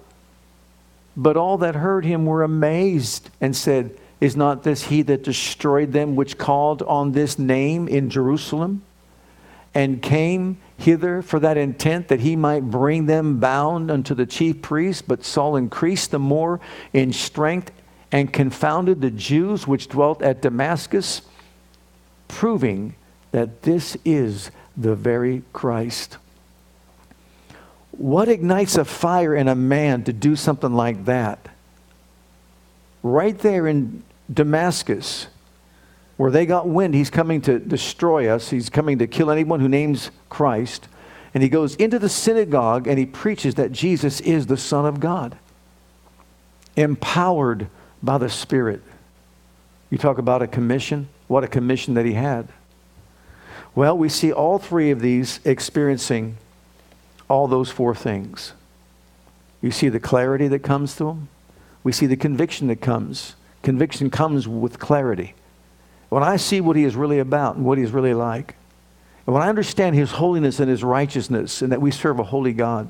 But 1.17 1.36
all 1.36 1.58
that 1.58 1.73
heard 1.73 2.06
him 2.06 2.27
were 2.27 2.43
amazed 2.43 3.32
and 3.41 3.56
said, 3.56 3.97
Is 4.21 4.36
not 4.36 4.62
this 4.62 4.84
he 4.84 5.01
that 5.01 5.23
destroyed 5.23 5.91
them 5.91 6.15
which 6.15 6.38
called 6.38 6.84
on 6.84 7.12
this 7.12 7.39
name 7.39 7.88
in 7.88 8.12
Jerusalem? 8.12 8.84
And 9.73 10.01
came 10.01 10.60
hither 10.77 11.23
for 11.23 11.39
that 11.39 11.58
intent 11.58 12.08
that 12.10 12.19
he 12.19 12.36
might 12.36 12.69
bring 12.69 13.08
them 13.08 13.39
bound 13.39 13.89
unto 13.89 14.13
the 14.13 14.27
chief 14.27 14.62
priests. 14.62 15.01
But 15.01 15.25
Saul 15.25 15.56
increased 15.56 16.12
the 16.12 16.19
more 16.19 16.60
in 16.93 17.12
strength 17.12 17.71
and 18.12 18.32
confounded 18.32 19.01
the 19.01 19.12
Jews 19.12 19.67
which 19.67 19.89
dwelt 19.89 20.21
at 20.21 20.41
Damascus, 20.41 21.23
proving 22.27 22.95
that 23.32 23.63
this 23.63 23.97
is 24.06 24.51
the 24.75 24.95
very 24.95 25.41
Christ. 25.51 26.17
What 27.97 28.29
ignites 28.29 28.77
a 28.77 28.86
fire 28.86 29.36
in 29.36 29.47
a 29.47 29.55
man 29.55 30.03
to 30.03 30.13
do 30.13 30.36
something 30.36 30.73
like 30.73 31.05
that? 31.05 31.49
Right 33.01 33.38
there 33.38 33.67
in 33.67 34.03
Damascus, 34.31 35.27
where 36.15 36.29
they 36.29 36.45
got 36.45 36.67
wind 36.67 36.93
he's 36.93 37.10
coming 37.10 37.41
to 37.41 37.57
destroy 37.60 38.27
us, 38.27 38.49
he's 38.49 38.69
coming 38.69 38.99
to 38.99 39.07
kill 39.07 39.31
anyone 39.31 39.60
who 39.60 39.67
names 39.67 40.12
Christ. 40.29 40.88
And 41.33 41.41
he 41.41 41.49
goes 41.49 41.75
into 41.75 41.97
the 41.97 42.10
synagogue 42.10 42.88
and 42.88 42.99
he 42.99 43.05
preaches 43.05 43.55
that 43.55 43.71
Jesus 43.71 44.19
is 44.21 44.45
the 44.45 44.57
Son 44.57 44.86
of 44.86 44.99
God, 44.99 45.38
empowered 46.75 47.67
by 48.03 48.17
the 48.17 48.29
Spirit. 48.29 48.81
You 49.89 49.97
talk 49.97 50.17
about 50.17 50.41
a 50.41 50.47
commission, 50.47 51.10
what 51.27 51.43
a 51.43 51.47
commission 51.47 51.95
that 51.95 52.05
he 52.05 52.13
had. 52.13 52.47
Well, 53.73 53.97
we 53.97 54.10
see 54.10 54.31
all 54.31 54.60
three 54.60 54.91
of 54.91 55.01
these 55.01 55.39
experiencing 55.45 56.38
all 57.27 57.47
those 57.47 57.69
four 57.69 57.93
things. 57.93 58.53
You 59.61 59.71
see 59.71 59.89
the 59.89 59.99
clarity 59.99 60.47
that 60.47 60.59
comes 60.59 60.95
to 60.97 61.05
them. 61.05 61.29
We 61.83 61.91
see 61.91 62.05
the 62.05 62.17
conviction 62.17 62.67
that 62.67 62.81
comes. 62.81 63.35
Conviction 63.63 64.09
comes 64.09 64.47
with 64.47 64.79
clarity. 64.79 65.33
When 66.09 66.23
I 66.23 66.37
see 66.37 66.61
what 66.61 66.75
he 66.75 66.83
is 66.83 66.95
really 66.95 67.19
about 67.19 67.55
and 67.55 67.65
what 67.65 67.77
he 67.77 67.83
is 67.83 67.91
really 67.91 68.13
like, 68.13 68.55
and 69.25 69.33
when 69.33 69.43
I 69.43 69.49
understand 69.49 69.95
his 69.95 70.11
holiness 70.11 70.59
and 70.59 70.69
his 70.69 70.83
righteousness 70.83 71.61
and 71.61 71.71
that 71.71 71.81
we 71.81 71.91
serve 71.91 72.19
a 72.19 72.23
holy 72.23 72.53
God, 72.53 72.89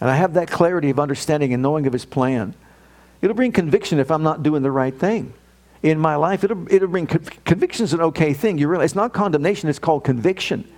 and 0.00 0.10
I 0.10 0.16
have 0.16 0.34
that 0.34 0.50
clarity 0.50 0.90
of 0.90 0.98
understanding 0.98 1.52
and 1.52 1.62
knowing 1.62 1.86
of 1.86 1.92
his 1.92 2.04
plan, 2.04 2.54
it'll 3.20 3.36
bring 3.36 3.52
conviction 3.52 3.98
if 3.98 4.10
I'm 4.10 4.22
not 4.22 4.42
doing 4.42 4.62
the 4.62 4.70
right 4.70 4.94
thing 4.94 5.34
in 5.82 5.98
my 5.98 6.16
life. 6.16 6.44
It'll, 6.44 6.72
it'll 6.72 6.88
bring 6.88 7.06
conviction 7.06 7.84
is 7.84 7.92
an 7.92 8.00
okay 8.00 8.32
thing. 8.32 8.58
You 8.58 8.68
realize 8.68 8.92
it's 8.92 8.96
not 8.96 9.12
condemnation, 9.12 9.68
it's 9.68 9.78
called 9.78 10.04
conviction. 10.04 10.70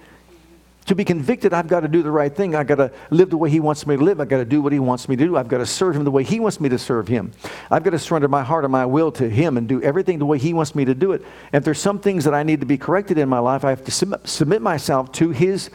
To 0.89 0.95
be 0.95 1.05
convicted, 1.05 1.53
I've 1.53 1.69
got 1.69 1.81
to 1.81 1.89
do 1.89 2.03
the 2.03 2.11
right 2.11 2.35
thing. 2.35 2.55
I've 2.55 2.67
got 2.67 2.77
to 2.77 2.91
live 3.11 3.29
the 3.29 3.37
way 3.37 3.51
He 3.51 3.61
wants 3.61 3.87
me 3.87 3.99
to 3.99 4.03
live. 4.03 4.23
I've 4.23 4.29
got 4.31 4.39
to 4.39 4.47
do 4.47 4.63
what 4.63 4.73
He 4.73 4.79
wants 4.79 5.07
me 5.07 5.17
to 5.17 5.25
do. 5.27 5.37
I've 5.37 5.47
got 5.47 5.59
to 5.59 5.67
serve 5.67 5.95
Him 5.95 6.05
the 6.05 6.11
way 6.11 6.25
He 6.25 6.41
wants 6.41 6.63
me 6.63 6.71
to 6.71 6.79
serve 6.79 7.09
Him. 7.09 7.31
I've 7.71 7.85
got 7.85 7.91
to 7.91 7.99
surrender 7.99 8.27
my 8.27 8.43
heart 8.43 8.65
and 8.65 8.73
my 8.73 8.87
will 8.87 9.13
to 9.13 9.29
Him 9.29 9.59
and 9.59 9.69
do 9.69 9.83
everything 9.83 10.19
the 10.19 10.25
way 10.25 10.39
He 10.39 10.55
wants 10.55 10.75
me 10.75 10.87
to 10.87 10.95
do 10.95 11.13
it. 11.13 11.21
And 11.53 11.61
if 11.61 11.65
there's 11.65 11.79
some 11.79 11.99
things 11.99 12.25
that 12.25 12.33
I 12.33 12.43
need 12.43 12.61
to 12.61 12.67
be 12.67 12.79
corrected 12.79 13.19
in 13.19 13.29
my 13.29 13.39
life, 13.39 13.67
I 13.67 13.69
have 13.71 13.85
to 13.85 13.91
submit, 13.91 14.27
submit 14.27 14.63
myself 14.63 15.13
to 15.13 15.29
His 15.29 15.69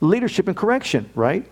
leadership 0.00 0.48
and 0.48 0.56
correction, 0.56 1.10
right? 1.14 1.46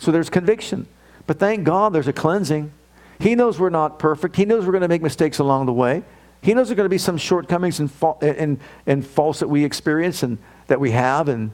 So 0.00 0.10
there's 0.10 0.28
conviction. 0.28 0.88
But 1.28 1.38
thank 1.38 1.62
God 1.62 1.92
there's 1.92 2.08
a 2.08 2.12
cleansing. 2.12 2.72
He 3.20 3.36
knows 3.36 3.60
we're 3.60 3.70
not 3.70 4.00
perfect, 4.00 4.34
He 4.34 4.44
knows 4.44 4.66
we're 4.66 4.72
going 4.72 4.82
to 4.82 4.88
make 4.88 5.02
mistakes 5.02 5.38
along 5.38 5.66
the 5.66 5.72
way. 5.72 6.02
He 6.42 6.52
knows 6.52 6.66
there 6.66 6.74
are 6.74 6.78
going 6.78 6.86
to 6.86 6.90
be 6.90 6.98
some 6.98 7.16
shortcomings 7.16 7.78
and, 7.78 7.88
fa- 7.88 8.16
and, 8.20 8.58
and 8.88 9.06
faults 9.06 9.38
that 9.38 9.48
we 9.48 9.64
experience 9.64 10.24
and 10.24 10.38
that 10.66 10.80
we 10.80 10.90
have, 10.90 11.28
and, 11.28 11.52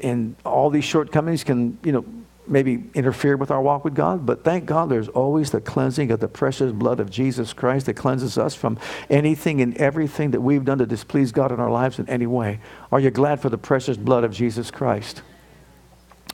and 0.00 0.36
all 0.44 0.70
these 0.70 0.84
shortcomings 0.84 1.44
can, 1.44 1.78
you 1.84 1.92
know, 1.92 2.04
maybe 2.46 2.84
interfere 2.92 3.36
with 3.36 3.50
our 3.50 3.62
walk 3.62 3.84
with 3.84 3.94
God. 3.94 4.26
But 4.26 4.44
thank 4.44 4.66
God 4.66 4.90
there's 4.90 5.08
always 5.08 5.50
the 5.50 5.60
cleansing 5.60 6.10
of 6.10 6.20
the 6.20 6.28
precious 6.28 6.72
blood 6.72 7.00
of 7.00 7.10
Jesus 7.10 7.52
Christ 7.54 7.86
that 7.86 7.94
cleanses 7.94 8.36
us 8.36 8.54
from 8.54 8.78
anything 9.08 9.62
and 9.62 9.76
everything 9.78 10.32
that 10.32 10.40
we've 10.42 10.64
done 10.64 10.78
to 10.78 10.86
displease 10.86 11.32
God 11.32 11.52
in 11.52 11.60
our 11.60 11.70
lives 11.70 11.98
in 11.98 12.08
any 12.08 12.26
way. 12.26 12.60
Are 12.92 13.00
you 13.00 13.10
glad 13.10 13.40
for 13.40 13.48
the 13.48 13.56
precious 13.56 13.96
blood 13.96 14.24
of 14.24 14.32
Jesus 14.32 14.70
Christ? 14.70 15.22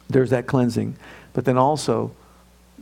There's 0.09 0.31
that 0.31 0.46
cleansing. 0.49 0.96
But 1.33 1.44
then 1.44 1.57
also, 1.57 2.12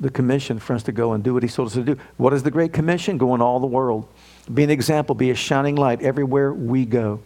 the 0.00 0.10
commission 0.10 0.58
for 0.58 0.74
us 0.74 0.84
to 0.84 0.92
go 0.92 1.12
and 1.12 1.22
do 1.22 1.34
what 1.34 1.42
he 1.42 1.48
told 1.48 1.68
us 1.68 1.74
to 1.74 1.82
do. 1.82 1.98
What 2.16 2.32
is 2.32 2.44
the 2.44 2.50
Great 2.50 2.72
Commission? 2.72 3.18
Go 3.18 3.34
in 3.34 3.42
all 3.42 3.60
the 3.60 3.66
world 3.66 4.08
be 4.52 4.64
an 4.64 4.70
example, 4.70 5.14
be 5.14 5.30
a 5.30 5.34
shining 5.34 5.76
light 5.76 6.02
everywhere 6.02 6.52
we 6.52 6.84
go. 6.84 7.20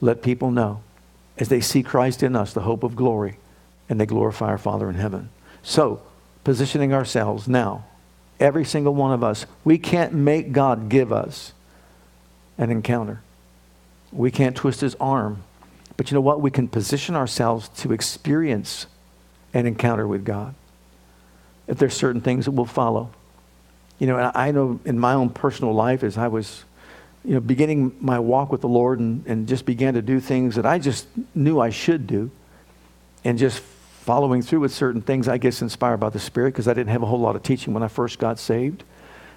Let 0.00 0.22
people 0.22 0.50
know 0.50 0.82
as 1.40 1.48
they 1.48 1.60
see 1.60 1.82
Christ 1.82 2.22
in 2.22 2.36
us, 2.36 2.52
the 2.52 2.60
hope 2.60 2.84
of 2.84 2.94
glory, 2.94 3.38
and 3.88 3.98
they 3.98 4.06
glorify 4.06 4.46
our 4.46 4.58
Father 4.58 4.88
in 4.88 4.94
heaven. 4.94 5.30
So, 5.62 6.02
positioning 6.44 6.92
ourselves 6.92 7.48
now, 7.48 7.86
every 8.38 8.64
single 8.64 8.94
one 8.94 9.12
of 9.12 9.24
us, 9.24 9.46
we 9.64 9.78
can't 9.78 10.12
make 10.12 10.52
God 10.52 10.90
give 10.90 11.12
us 11.12 11.52
an 12.58 12.70
encounter. 12.70 13.22
We 14.12 14.30
can't 14.30 14.54
twist 14.54 14.82
his 14.82 14.94
arm. 15.00 15.42
But 15.96 16.10
you 16.10 16.14
know 16.14 16.20
what? 16.20 16.40
We 16.40 16.50
can 16.50 16.68
position 16.68 17.16
ourselves 17.16 17.68
to 17.78 17.92
experience 17.92 18.86
an 19.54 19.66
encounter 19.66 20.06
with 20.06 20.24
God. 20.24 20.54
If 21.66 21.78
there's 21.78 21.94
certain 21.94 22.20
things 22.20 22.44
that 22.44 22.52
will 22.52 22.66
follow. 22.66 23.10
You 23.98 24.06
know, 24.06 24.32
I 24.34 24.50
know 24.50 24.80
in 24.84 24.98
my 24.98 25.14
own 25.14 25.30
personal 25.30 25.74
life 25.74 26.02
as 26.02 26.16
I 26.16 26.28
was, 26.28 26.64
you 27.24 27.34
know, 27.34 27.40
beginning 27.40 27.94
my 28.00 28.18
walk 28.18 28.50
with 28.50 28.62
the 28.62 28.68
Lord 28.68 28.98
and, 28.98 29.26
and 29.26 29.46
just 29.46 29.66
began 29.66 29.94
to 29.94 30.02
do 30.02 30.20
things 30.20 30.56
that 30.56 30.64
I 30.64 30.78
just 30.78 31.06
knew 31.34 31.60
I 31.60 31.70
should 31.70 32.06
do 32.06 32.30
and 33.24 33.38
just 33.38 33.60
following 33.60 34.40
through 34.40 34.60
with 34.60 34.72
certain 34.72 35.02
things, 35.02 35.28
I 35.28 35.36
guess 35.36 35.60
inspired 35.60 35.98
by 35.98 36.08
the 36.08 36.18
Spirit 36.18 36.52
because 36.52 36.66
I 36.66 36.74
didn't 36.74 36.90
have 36.90 37.02
a 37.02 37.06
whole 37.06 37.20
lot 37.20 37.36
of 37.36 37.42
teaching 37.42 37.74
when 37.74 37.82
I 37.82 37.88
first 37.88 38.18
got 38.18 38.38
saved. 38.38 38.84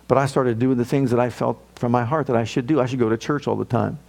But 0.08 0.18
I 0.18 0.26
started 0.26 0.60
doing 0.60 0.78
the 0.78 0.86
things 0.86 1.12
that 1.12 1.20
I 1.20 1.30
felt 1.30 1.62
from 1.76 1.92
my 1.92 2.06
heart 2.06 2.28
that 2.28 2.36
I 2.36 2.46
should 2.46 2.68
do. 2.68 2.80
I 2.80 2.86
should 2.86 3.00
go 3.00 3.10
to 3.10 3.18
church 3.18 3.48
all 3.48 3.56
the 3.56 3.66
time. 3.66 4.00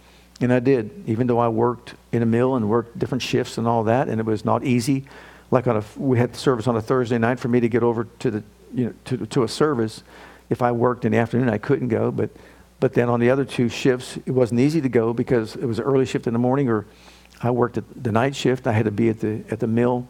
And 0.41 0.51
I 0.51 0.59
did, 0.59 1.03
even 1.07 1.27
though 1.27 1.39
I 1.39 1.47
worked 1.47 1.95
in 2.11 2.21
a 2.21 2.25
mill 2.25 2.55
and 2.55 2.69
worked 2.69 2.97
different 2.97 3.21
shifts 3.21 3.57
and 3.57 3.67
all 3.67 3.83
that, 3.85 4.07
and 4.07 4.19
it 4.19 4.25
was 4.25 4.43
not 4.43 4.63
easy. 4.63 5.05
Like 5.51 5.67
on 5.67 5.77
a, 5.77 5.83
we 5.97 6.17
had 6.17 6.35
service 6.35 6.67
on 6.67 6.75
a 6.75 6.81
Thursday 6.81 7.17
night 7.17 7.39
for 7.39 7.47
me 7.47 7.59
to 7.59 7.69
get 7.69 7.83
over 7.83 8.05
to 8.19 8.31
the, 8.31 8.43
you 8.73 8.85
know, 8.85 8.93
to, 9.05 9.25
to 9.25 9.43
a 9.43 9.47
service 9.47 10.03
if 10.49 10.61
I 10.61 10.71
worked 10.71 11.05
in 11.05 11.11
the 11.11 11.17
afternoon, 11.17 11.49
I 11.49 11.57
couldn't 11.57 11.87
go. 11.87 12.11
But, 12.11 12.29
but 12.79 12.93
then 12.93 13.09
on 13.09 13.19
the 13.19 13.29
other 13.29 13.45
two 13.45 13.69
shifts, 13.69 14.17
it 14.25 14.31
wasn't 14.31 14.59
easy 14.59 14.81
to 14.81 14.89
go 14.89 15.13
because 15.13 15.55
it 15.55 15.65
was 15.65 15.79
an 15.79 15.85
early 15.85 16.05
shift 16.05 16.27
in 16.27 16.33
the 16.33 16.39
morning 16.39 16.69
or 16.69 16.85
I 17.41 17.51
worked 17.51 17.77
at 17.77 17.83
the 18.01 18.11
night 18.11 18.35
shift. 18.35 18.67
I 18.67 18.73
had 18.73 18.85
to 18.85 18.91
be 18.91 19.09
at 19.09 19.19
the, 19.19 19.43
at 19.49 19.59
the 19.59 19.67
mill 19.67 20.07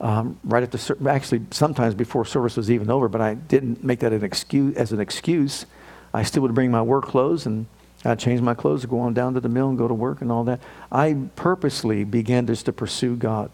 um, 0.00 0.38
right 0.44 0.62
after, 0.62 1.08
actually, 1.08 1.42
sometimes 1.50 1.94
before 1.94 2.24
service 2.24 2.56
was 2.56 2.70
even 2.70 2.90
over, 2.90 3.08
but 3.08 3.20
I 3.20 3.34
didn't 3.34 3.84
make 3.84 4.00
that 4.00 4.12
an 4.12 4.24
excuse, 4.24 4.74
as 4.76 4.92
an 4.92 5.00
excuse. 5.00 5.66
I 6.14 6.22
still 6.22 6.42
would 6.42 6.54
bring 6.54 6.70
my 6.70 6.82
work 6.82 7.04
clothes 7.04 7.46
and 7.46 7.66
I'd 8.04 8.18
change 8.18 8.40
my 8.40 8.54
clothes 8.54 8.86
go 8.86 9.00
on 9.00 9.12
down 9.12 9.34
to 9.34 9.40
the 9.40 9.48
mill 9.48 9.68
and 9.68 9.76
go 9.76 9.86
to 9.86 9.94
work 9.94 10.22
and 10.22 10.32
all 10.32 10.44
that. 10.44 10.60
I 10.90 11.16
purposely 11.36 12.04
began 12.04 12.46
just 12.46 12.66
to 12.66 12.72
pursue 12.72 13.14
God. 13.14 13.50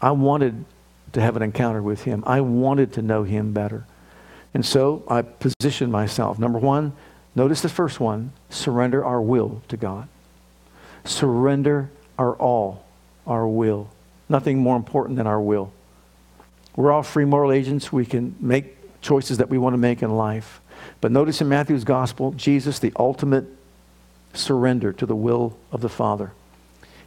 I 0.00 0.10
wanted 0.10 0.64
to 1.12 1.20
have 1.20 1.36
an 1.36 1.42
encounter 1.42 1.82
with 1.82 2.02
Him. 2.02 2.24
I 2.26 2.40
wanted 2.40 2.92
to 2.94 3.02
know 3.02 3.22
Him 3.22 3.52
better. 3.52 3.86
And 4.52 4.66
so 4.66 5.04
I 5.08 5.22
positioned 5.22 5.92
myself. 5.92 6.40
Number 6.40 6.58
one, 6.58 6.92
notice 7.34 7.60
the 7.62 7.68
first 7.68 8.00
one 8.00 8.32
surrender 8.48 9.04
our 9.04 9.20
will 9.20 9.62
to 9.68 9.76
God. 9.76 10.08
Surrender 11.04 11.90
our 12.18 12.34
all, 12.34 12.84
our 13.26 13.46
will. 13.46 13.88
Nothing 14.28 14.58
more 14.58 14.76
important 14.76 15.16
than 15.16 15.26
our 15.26 15.40
will. 15.40 15.72
We're 16.76 16.92
all 16.92 17.02
free 17.02 17.24
moral 17.24 17.52
agents. 17.52 17.92
We 17.92 18.06
can 18.06 18.36
make 18.40 18.76
choices 19.00 19.38
that 19.38 19.48
we 19.48 19.58
want 19.58 19.74
to 19.74 19.78
make 19.78 20.02
in 20.02 20.10
life. 20.10 20.60
But 21.00 21.12
notice 21.12 21.40
in 21.40 21.48
Matthew's 21.48 21.84
gospel, 21.84 22.32
Jesus, 22.32 22.78
the 22.78 22.92
ultimate 22.96 23.46
surrender 24.34 24.92
to 24.92 25.06
the 25.06 25.16
will 25.16 25.56
of 25.72 25.80
the 25.80 25.88
Father. 25.88 26.32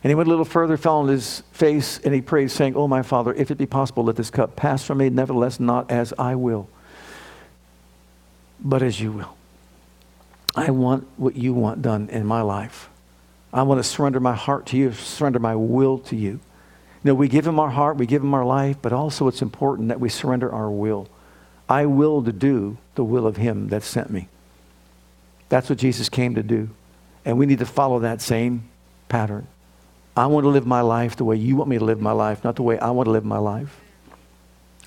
And 0.03 0.11
he 0.11 0.15
went 0.15 0.27
a 0.27 0.29
little 0.29 0.45
further, 0.45 0.75
fell 0.75 0.97
on 0.97 1.07
his 1.07 1.43
face, 1.53 1.97
and 1.99 2.13
he 2.13 2.21
prayed, 2.21 2.51
saying, 2.51 2.75
Oh, 2.75 2.87
my 2.87 3.03
Father, 3.03 3.33
if 3.33 3.51
it 3.51 3.57
be 3.57 3.65
possible, 3.65 4.03
let 4.03 4.17
this 4.17 4.29
cup 4.29 4.55
pass 4.55 4.83
from 4.83 4.97
me. 4.97 5.09
Nevertheless, 5.09 5.59
not 5.59 5.89
as 5.89 6.13
I 6.19 6.35
will, 6.35 6.67
but 8.59 8.81
as 8.81 8.99
you 8.99 9.13
will. 9.13 9.37
I 10.55 10.71
want 10.71 11.07
what 11.17 11.35
you 11.35 11.53
want 11.53 11.81
done 11.81 12.09
in 12.09 12.25
my 12.25 12.41
life. 12.41 12.89
I 13.51 13.63
want 13.63 13.79
to 13.79 13.83
surrender 13.83 14.19
my 14.19 14.33
heart 14.33 14.65
to 14.67 14.77
you, 14.77 14.93
surrender 14.93 15.39
my 15.39 15.55
will 15.55 15.99
to 15.99 16.15
you. 16.15 16.31
You 16.31 17.11
know, 17.11 17.15
we 17.15 17.27
give 17.27 17.45
him 17.45 17.59
our 17.59 17.69
heart, 17.69 17.97
we 17.97 18.05
give 18.05 18.23
him 18.23 18.33
our 18.33 18.45
life, 18.45 18.77
but 18.81 18.93
also 18.93 19.27
it's 19.27 19.41
important 19.41 19.89
that 19.89 19.99
we 19.99 20.09
surrender 20.09 20.51
our 20.51 20.71
will. 20.71 21.07
I 21.67 21.85
will 21.85 22.23
to 22.23 22.31
do 22.31 22.77
the 22.95 23.03
will 23.03 23.27
of 23.27 23.37
him 23.37 23.69
that 23.69 23.83
sent 23.83 24.09
me. 24.09 24.27
That's 25.49 25.69
what 25.69 25.79
Jesus 25.79 26.09
came 26.09 26.35
to 26.35 26.43
do. 26.43 26.69
And 27.25 27.37
we 27.37 27.45
need 27.45 27.59
to 27.59 27.65
follow 27.65 27.99
that 27.99 28.21
same 28.21 28.69
pattern. 29.09 29.47
I 30.15 30.27
want 30.27 30.43
to 30.45 30.49
live 30.49 30.65
my 30.65 30.81
life 30.81 31.15
the 31.15 31.25
way 31.25 31.35
you 31.35 31.55
want 31.55 31.69
me 31.69 31.77
to 31.77 31.85
live 31.85 31.99
my 31.99 32.11
life, 32.11 32.43
not 32.43 32.55
the 32.55 32.63
way 32.63 32.77
I 32.79 32.91
want 32.91 33.07
to 33.07 33.11
live 33.11 33.25
my 33.25 33.37
life. 33.37 33.79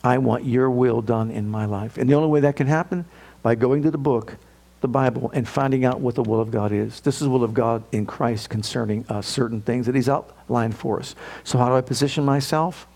I 0.05 0.19
want 0.19 0.45
your 0.45 0.71
will 0.71 1.03
done 1.03 1.31
in 1.31 1.49
my 1.49 1.67
life. 1.67 1.99
And 1.99 2.09
the 2.09 2.15
only 2.15 2.29
way 2.29 2.41
that 2.41 2.57
can 2.57 2.67
happen 2.67 3.07
by 3.43 3.55
going 3.55 3.83
to 3.83 3.91
the 3.91 3.99
book 3.99 4.37
the 4.87 4.92
Bible 4.92 5.33
and 5.35 5.49
finding 5.49 5.85
out 5.85 5.99
what 5.99 6.14
the 6.14 6.22
will 6.22 6.40
of 6.40 6.53
God 6.53 6.70
is. 6.70 7.01
This 7.01 7.16
is 7.16 7.22
the 7.22 7.31
will 7.31 7.42
of 7.42 7.53
God 7.53 7.83
in 7.90 8.07
Christ 8.07 8.49
concerning 8.49 9.05
uh, 9.09 9.20
certain 9.20 9.61
things 9.61 9.87
that 9.87 9.96
He's 9.96 10.09
outlined 10.09 10.77
for 10.77 11.01
us. 11.01 11.16
So, 11.42 11.59
how 11.59 11.68
do 11.68 11.75
I 11.75 11.81
position 11.81 12.25
myself? 12.25 12.87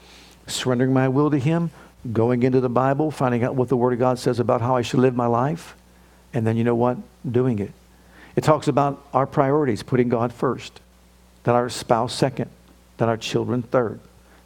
Surrendering 0.47 0.93
my 0.93 1.09
will 1.09 1.33
to 1.33 1.39
Him, 1.39 1.71
going 2.13 2.45
into 2.45 2.61
the 2.61 2.69
Bible, 2.69 3.11
finding 3.11 3.43
out 3.43 3.57
what 3.57 3.69
the 3.69 3.77
Word 3.77 3.93
of 3.93 3.99
God 3.99 4.21
says 4.21 4.39
about 4.39 4.61
how 4.61 4.77
I 4.77 4.83
should 4.83 5.01
live 5.01 5.17
my 5.17 5.27
life, 5.27 5.75
and 6.33 6.47
then 6.47 6.57
you 6.57 6.63
know 6.63 6.77
what? 6.77 6.97
Doing 7.29 7.59
it. 7.59 7.73
It 8.37 8.45
talks 8.45 8.69
about 8.69 9.05
our 9.13 9.27
priorities, 9.27 9.83
putting 9.83 10.09
God 10.09 10.33
first, 10.33 10.81
that 11.43 11.57
our 11.57 11.69
spouse 11.69 12.15
second, 12.15 12.51
that 12.99 13.09
our 13.09 13.17
children 13.17 13.63
third, 13.63 13.99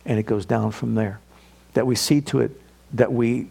and 0.07 0.18
it 0.18 0.24
goes 0.24 0.46
down 0.46 0.70
from 0.70 0.94
there. 0.94 1.20
That 1.74 1.87
we 1.87 1.94
see 1.94 2.22
to 2.22 2.40
it 2.40 2.59
that 2.94 3.12
we 3.12 3.48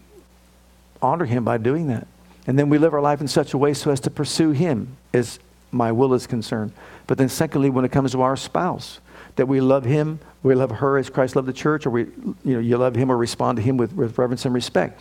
honor 1.00 1.26
Him 1.26 1.44
by 1.44 1.58
doing 1.58 1.86
that. 1.86 2.08
And 2.46 2.58
then 2.58 2.68
we 2.68 2.78
live 2.78 2.94
our 2.94 3.00
life 3.00 3.20
in 3.20 3.28
such 3.28 3.54
a 3.54 3.58
way 3.58 3.74
so 3.74 3.90
as 3.90 4.00
to 4.00 4.10
pursue 4.10 4.50
Him 4.50 4.96
as 5.12 5.38
my 5.72 5.92
will 5.92 6.14
is 6.14 6.26
concerned. 6.26 6.72
But 7.06 7.18
then, 7.18 7.28
secondly, 7.28 7.70
when 7.70 7.84
it 7.84 7.92
comes 7.92 8.12
to 8.12 8.22
our 8.22 8.36
spouse, 8.36 9.00
that 9.36 9.46
we 9.46 9.60
love 9.60 9.84
Him, 9.84 10.20
we 10.42 10.54
love 10.54 10.70
her 10.70 10.98
as 10.98 11.10
Christ 11.10 11.36
loved 11.36 11.48
the 11.48 11.52
church, 11.52 11.86
or 11.86 11.90
we, 11.90 12.02
you 12.02 12.54
know, 12.54 12.60
you 12.60 12.76
love 12.76 12.94
Him 12.94 13.10
or 13.10 13.16
respond 13.16 13.56
to 13.56 13.62
Him 13.62 13.76
with, 13.76 13.92
with 13.94 14.18
reverence 14.18 14.44
and 14.44 14.54
respect. 14.54 15.00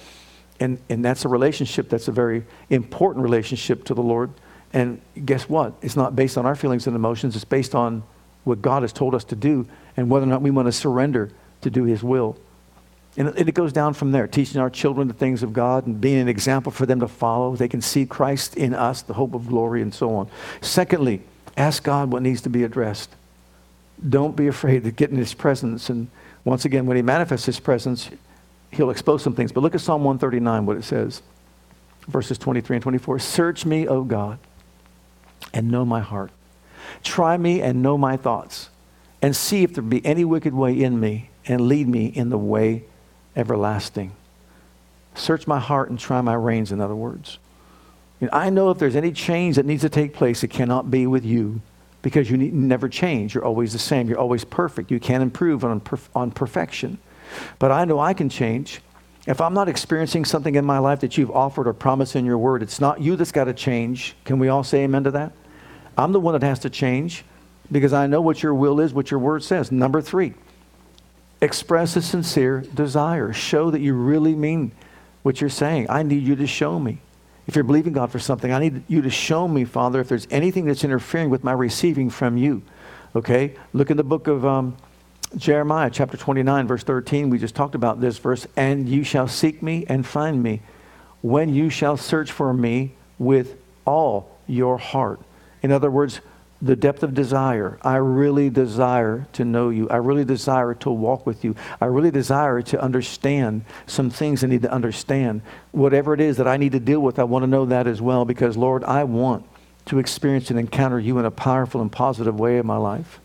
And, 0.59 0.79
and 0.89 1.03
that's 1.03 1.25
a 1.25 1.29
relationship 1.29 1.89
that's 1.89 2.07
a 2.07 2.11
very 2.11 2.43
important 2.69 3.23
relationship 3.23 3.83
to 3.85 3.93
the 3.93 4.01
Lord. 4.01 4.31
And 4.71 5.01
guess 5.25 5.47
what? 5.49 5.73
It's 5.81 5.95
not 5.95 6.15
based 6.15 6.37
on 6.37 6.45
our 6.45 6.55
feelings 6.55 6.87
and 6.87 6.95
emotions, 6.95 7.35
it's 7.35 7.45
based 7.45 7.75
on 7.75 8.03
what 8.43 8.61
God 8.61 8.81
has 8.81 8.91
told 8.91 9.15
us 9.15 9.23
to 9.25 9.35
do 9.35 9.67
and 9.95 10.09
whether 10.09 10.25
or 10.25 10.29
not 10.29 10.41
we 10.41 10.51
want 10.51 10.67
to 10.67 10.71
surrender 10.71 11.31
to 11.61 11.69
do 11.69 11.83
His 11.83 12.03
will. 12.03 12.37
And 13.15 13.29
it 13.37 13.53
goes 13.53 13.71
down 13.71 13.93
from 13.93 14.11
there, 14.11 14.27
teaching 14.27 14.59
our 14.59 14.71
children 14.71 15.07
the 15.07 15.13
things 15.13 15.43
of 15.43 15.53
God 15.53 15.85
and 15.85 16.01
being 16.01 16.19
an 16.19 16.27
example 16.27 16.71
for 16.71 16.87
them 16.87 16.99
to 17.01 17.07
follow. 17.07 17.55
They 17.55 17.67
can 17.67 17.81
see 17.81 18.07
Christ 18.07 18.57
in 18.57 18.73
us, 18.73 19.03
the 19.03 19.13
hope 19.13 19.35
of 19.35 19.47
glory, 19.47 19.83
and 19.83 19.93
so 19.93 20.15
on. 20.15 20.29
Secondly, 20.61 21.21
ask 21.55 21.83
God 21.83 22.11
what 22.11 22.23
needs 22.23 22.41
to 22.41 22.49
be 22.49 22.63
addressed. 22.63 23.11
Don't 24.07 24.35
be 24.35 24.47
afraid 24.47 24.83
to 24.83 24.91
get 24.91 25.11
in 25.11 25.17
His 25.17 25.35
presence. 25.35 25.91
And 25.91 26.07
once 26.43 26.65
again, 26.65 26.87
when 26.87 26.97
He 26.97 27.03
manifests 27.03 27.45
His 27.45 27.59
presence, 27.59 28.09
He'll 28.71 28.89
expose 28.89 29.21
some 29.21 29.35
things. 29.35 29.51
But 29.51 29.61
look 29.61 29.75
at 29.75 29.81
Psalm 29.81 30.03
139, 30.03 30.65
what 30.65 30.77
it 30.77 30.83
says, 30.83 31.21
verses 32.07 32.39
23 32.39 32.77
and 32.77 32.83
24. 32.83 33.19
Search 33.19 33.63
me, 33.63 33.87
O 33.87 34.03
God, 34.03 34.39
and 35.53 35.69
know 35.69 35.85
my 35.85 35.99
heart. 35.99 36.31
Try 37.03 37.37
me 37.37 37.61
and 37.61 37.83
know 37.83 37.95
my 37.95 38.17
thoughts, 38.17 38.71
and 39.21 39.35
see 39.35 39.61
if 39.61 39.75
there 39.75 39.83
be 39.83 40.03
any 40.03 40.25
wicked 40.25 40.55
way 40.55 40.81
in 40.81 40.99
me, 40.99 41.29
and 41.45 41.61
lead 41.61 41.87
me 41.87 42.07
in 42.07 42.29
the 42.29 42.37
way 42.39 42.85
everlasting. 43.35 44.11
Search 45.15 45.47
my 45.47 45.59
heart 45.59 45.89
and 45.89 45.99
try 45.99 46.21
my 46.21 46.33
reins, 46.33 46.71
in 46.71 46.81
other 46.81 46.95
words. 46.95 47.37
And 48.21 48.29
I 48.31 48.49
know 48.49 48.69
if 48.69 48.79
there's 48.79 48.95
any 48.95 49.11
change 49.11 49.57
that 49.57 49.65
needs 49.65 49.81
to 49.81 49.89
take 49.89 50.13
place, 50.13 50.43
it 50.43 50.47
cannot 50.47 50.89
be 50.89 51.05
with 51.05 51.25
you 51.25 51.61
because 52.01 52.29
you 52.29 52.37
need, 52.37 52.53
never 52.53 52.87
change. 52.87 53.33
You're 53.33 53.45
always 53.45 53.73
the 53.73 53.79
same. 53.79 54.07
You're 54.07 54.19
always 54.19 54.43
perfect. 54.43 54.91
You 54.91 54.99
can't 54.99 55.23
improve 55.23 55.63
on, 55.63 55.81
on 56.15 56.31
perfection. 56.31 56.99
But 57.59 57.71
I 57.71 57.85
know 57.85 57.99
I 57.99 58.13
can 58.13 58.29
change. 58.29 58.81
If 59.25 59.39
I'm 59.39 59.53
not 59.53 59.69
experiencing 59.69 60.25
something 60.25 60.55
in 60.55 60.65
my 60.65 60.79
life 60.79 60.99
that 60.99 61.17
you've 61.17 61.31
offered 61.31 61.67
or 61.67 61.73
promised 61.73 62.15
in 62.15 62.25
your 62.25 62.37
word, 62.37 62.61
it's 62.61 62.81
not 62.81 63.01
you 63.01 63.15
that's 63.15 63.31
got 63.31 63.45
to 63.45 63.53
change. 63.53 64.15
Can 64.25 64.39
we 64.39 64.49
all 64.49 64.63
say 64.63 64.83
amen 64.83 65.05
to 65.05 65.11
that? 65.11 65.31
I'm 65.97 66.11
the 66.11 66.19
one 66.19 66.33
that 66.33 66.43
has 66.43 66.59
to 66.59 66.69
change 66.69 67.23
because 67.71 67.93
I 67.93 68.07
know 68.07 68.21
what 68.21 68.43
your 68.43 68.53
will 68.53 68.79
is, 68.79 68.93
what 68.93 69.11
your 69.11 69.19
word 69.19 69.43
says. 69.43 69.71
Number 69.71 70.01
three, 70.01 70.33
Express 71.43 71.97
a 71.97 72.01
sincere 72.01 72.61
desire. 72.73 73.33
Show 73.33 73.69
that 73.71 73.81
you 73.81 73.95
really 73.95 74.33
mean 74.33 74.71
what 75.23 75.41
you're 75.41 75.49
saying. 75.49 75.87
I 75.89 76.01
need 76.01 76.23
you 76.23 76.37
to 76.37 76.47
show 76.47 76.79
me. 76.79 76.99
If 77.47 77.55
you're 77.55 77.65
believing 77.65 77.91
God 77.91 78.13
for 78.13 78.19
something, 78.19 78.53
I 78.53 78.59
need 78.59 78.83
you 78.87 79.01
to 79.01 79.09
show 79.09 79.45
me, 79.45 79.65
Father, 79.65 79.99
if 79.99 80.07
there's 80.07 80.25
anything 80.31 80.63
that's 80.63 80.85
interfering 80.85 81.29
with 81.29 81.43
my 81.43 81.51
receiving 81.51 82.09
from 82.09 82.37
you. 82.37 82.61
Okay? 83.13 83.55
Look 83.73 83.91
in 83.91 83.97
the 83.97 84.05
book 84.05 84.27
of 84.27 84.45
um, 84.45 84.77
Jeremiah, 85.35 85.89
chapter 85.89 86.15
29, 86.15 86.65
verse 86.65 86.83
13. 86.83 87.29
We 87.29 87.39
just 87.39 87.55
talked 87.55 87.75
about 87.75 87.99
this 87.99 88.19
verse. 88.19 88.47
And 88.55 88.87
you 88.87 89.03
shall 89.03 89.27
seek 89.27 89.61
me 89.61 89.85
and 89.89 90.07
find 90.07 90.41
me 90.41 90.61
when 91.21 91.53
you 91.53 91.69
shall 91.69 91.97
search 91.97 92.31
for 92.31 92.53
me 92.53 92.93
with 93.19 93.57
all 93.83 94.33
your 94.47 94.77
heart. 94.77 95.19
In 95.61 95.73
other 95.73 95.91
words, 95.91 96.21
the 96.63 96.77
depth 96.77 97.03
of 97.03 97.13
desire. 97.13 97.77
I 97.81 97.97
really 97.97 98.49
desire 98.49 99.27
to 99.33 99.43
know 99.43 99.69
you. 99.69 99.89
I 99.89 99.97
really 99.97 100.23
desire 100.23 100.73
to 100.75 100.89
walk 100.89 101.25
with 101.25 101.43
you. 101.43 101.55
I 101.81 101.85
really 101.85 102.09
desire 102.09 102.61
to 102.61 102.81
understand 102.81 103.65
some 103.85 104.09
things 104.09 104.43
I 104.43 104.47
need 104.47 104.61
to 104.61 104.71
understand. 104.71 105.41
Whatever 105.73 106.13
it 106.13 106.21
is 106.21 106.37
that 106.37 106.47
I 106.47 106.55
need 106.55 106.71
to 106.71 106.79
deal 106.79 107.01
with, 107.01 107.19
I 107.19 107.25
want 107.25 107.43
to 107.43 107.47
know 107.47 107.65
that 107.65 107.85
as 107.85 108.01
well 108.01 108.23
because, 108.23 108.55
Lord, 108.55 108.85
I 108.85 109.03
want 109.03 109.45
to 109.87 109.99
experience 109.99 110.49
and 110.49 110.57
encounter 110.57 111.01
you 111.01 111.19
in 111.19 111.25
a 111.25 111.31
powerful 111.31 111.81
and 111.81 111.91
positive 111.91 112.39
way 112.39 112.57
in 112.57 112.65
my 112.65 112.77
life. 112.77 113.19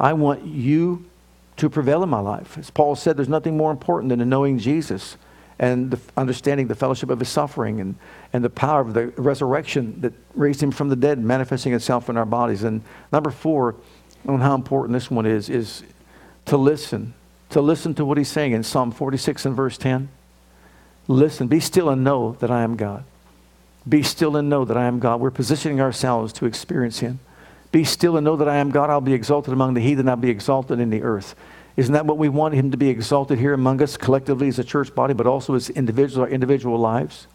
I 0.00 0.14
want 0.14 0.46
you 0.46 1.04
to 1.58 1.68
prevail 1.68 2.02
in 2.02 2.08
my 2.08 2.20
life. 2.20 2.56
As 2.56 2.70
Paul 2.70 2.96
said, 2.96 3.18
there's 3.18 3.28
nothing 3.28 3.58
more 3.58 3.70
important 3.70 4.08
than 4.08 4.26
knowing 4.30 4.58
Jesus 4.58 5.18
and 5.58 5.90
the, 5.90 6.00
understanding 6.16 6.68
the 6.68 6.74
fellowship 6.74 7.10
of 7.10 7.18
his 7.18 7.28
suffering 7.28 7.80
and, 7.80 7.96
and 8.32 8.44
the 8.44 8.50
power 8.50 8.80
of 8.80 8.94
the 8.94 9.08
resurrection 9.16 10.00
that 10.00 10.12
raised 10.34 10.62
him 10.62 10.70
from 10.70 10.88
the 10.88 10.96
dead 10.96 11.18
manifesting 11.18 11.74
itself 11.74 12.08
in 12.08 12.16
our 12.16 12.26
bodies. 12.26 12.62
And 12.62 12.82
number 13.12 13.30
four, 13.30 13.74
on 14.26 14.40
how 14.40 14.54
important 14.54 14.94
this 14.94 15.10
one 15.10 15.26
is, 15.26 15.48
is 15.48 15.82
to 16.46 16.56
listen. 16.56 17.14
To 17.50 17.60
listen 17.60 17.94
to 17.94 18.04
what 18.04 18.18
he's 18.18 18.28
saying 18.28 18.52
in 18.52 18.62
Psalm 18.62 18.92
46 18.92 19.46
and 19.46 19.56
verse 19.56 19.78
10. 19.78 20.08
Listen, 21.08 21.48
be 21.48 21.60
still 21.60 21.88
and 21.88 22.04
know 22.04 22.36
that 22.40 22.50
I 22.50 22.62
am 22.62 22.76
God. 22.76 23.04
Be 23.88 24.02
still 24.02 24.36
and 24.36 24.50
know 24.50 24.66
that 24.66 24.76
I 24.76 24.84
am 24.84 24.98
God. 24.98 25.20
We're 25.20 25.30
positioning 25.30 25.80
ourselves 25.80 26.32
to 26.34 26.46
experience 26.46 26.98
him. 26.98 27.20
Be 27.72 27.84
still 27.84 28.16
and 28.16 28.24
know 28.24 28.36
that 28.36 28.48
I 28.48 28.56
am 28.56 28.70
God. 28.70 28.90
I'll 28.90 29.00
be 29.00 29.14
exalted 29.14 29.52
among 29.52 29.74
the 29.74 29.80
heathen. 29.80 30.08
I'll 30.08 30.16
be 30.16 30.30
exalted 30.30 30.78
in 30.78 30.90
the 30.90 31.02
earth. 31.02 31.34
Isn't 31.78 31.92
that 31.94 32.06
what 32.06 32.18
we 32.18 32.28
want 32.28 32.54
him 32.54 32.72
to 32.72 32.76
be 32.76 32.88
exalted 32.88 33.38
here 33.38 33.52
among 33.52 33.80
us 33.80 33.96
collectively 33.96 34.48
as 34.48 34.58
a 34.58 34.64
church 34.64 34.92
body, 34.96 35.14
but 35.14 35.28
also 35.28 35.54
as 35.54 35.70
individuals, 35.70 36.18
our 36.18 36.28
individual 36.28 36.76
lives? 36.76 37.28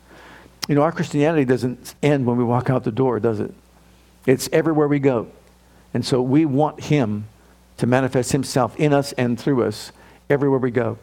You 0.68 0.76
know, 0.76 0.82
our 0.82 0.92
Christianity 0.92 1.46
doesn't 1.46 1.96
end 2.04 2.26
when 2.26 2.36
we 2.36 2.44
walk 2.44 2.70
out 2.70 2.84
the 2.84 2.92
door, 2.92 3.22
does 3.22 3.40
it? 3.40 3.54
It's 4.26 4.50
everywhere 4.52 4.90
we 4.90 5.00
go. 5.00 5.30
And 5.94 6.06
so 6.06 6.22
we 6.22 6.44
want 6.44 6.82
him 6.82 7.30
to 7.78 7.88
manifest 7.88 8.34
himself 8.34 8.76
in 8.76 8.92
us 8.92 9.14
and 9.14 9.40
through 9.40 9.64
us 9.64 9.94
everywhere 10.30 10.60
we 10.60 10.72
go. 10.72 10.98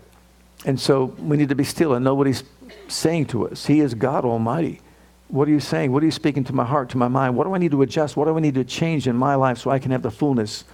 And 0.66 0.78
so 0.78 1.06
we 1.06 1.38
need 1.38 1.48
to 1.48 1.54
be 1.54 1.64
still 1.64 1.94
and 1.94 2.04
know 2.04 2.14
what 2.14 2.26
he's 2.26 2.44
saying 2.88 3.24
to 3.28 3.48
us. 3.48 3.64
He 3.64 3.80
is 3.80 3.94
God 3.94 4.26
Almighty. 4.26 4.82
What 5.28 5.48
are 5.48 5.50
you 5.50 5.60
saying? 5.60 5.92
What 5.92 6.02
are 6.02 6.06
you 6.06 6.12
speaking 6.12 6.44
to 6.44 6.52
my 6.52 6.66
heart, 6.66 6.90
to 6.90 6.98
my 6.98 7.08
mind? 7.08 7.36
What 7.36 7.44
do 7.44 7.54
I 7.54 7.58
need 7.58 7.70
to 7.70 7.80
adjust? 7.80 8.18
What 8.18 8.26
do 8.26 8.36
I 8.36 8.40
need 8.40 8.56
to 8.56 8.64
change 8.64 9.06
in 9.08 9.16
my 9.16 9.34
life 9.34 9.56
so 9.56 9.70
I 9.70 9.78
can 9.78 9.92
have 9.92 10.02
the 10.02 10.10
fullness, 10.10 10.64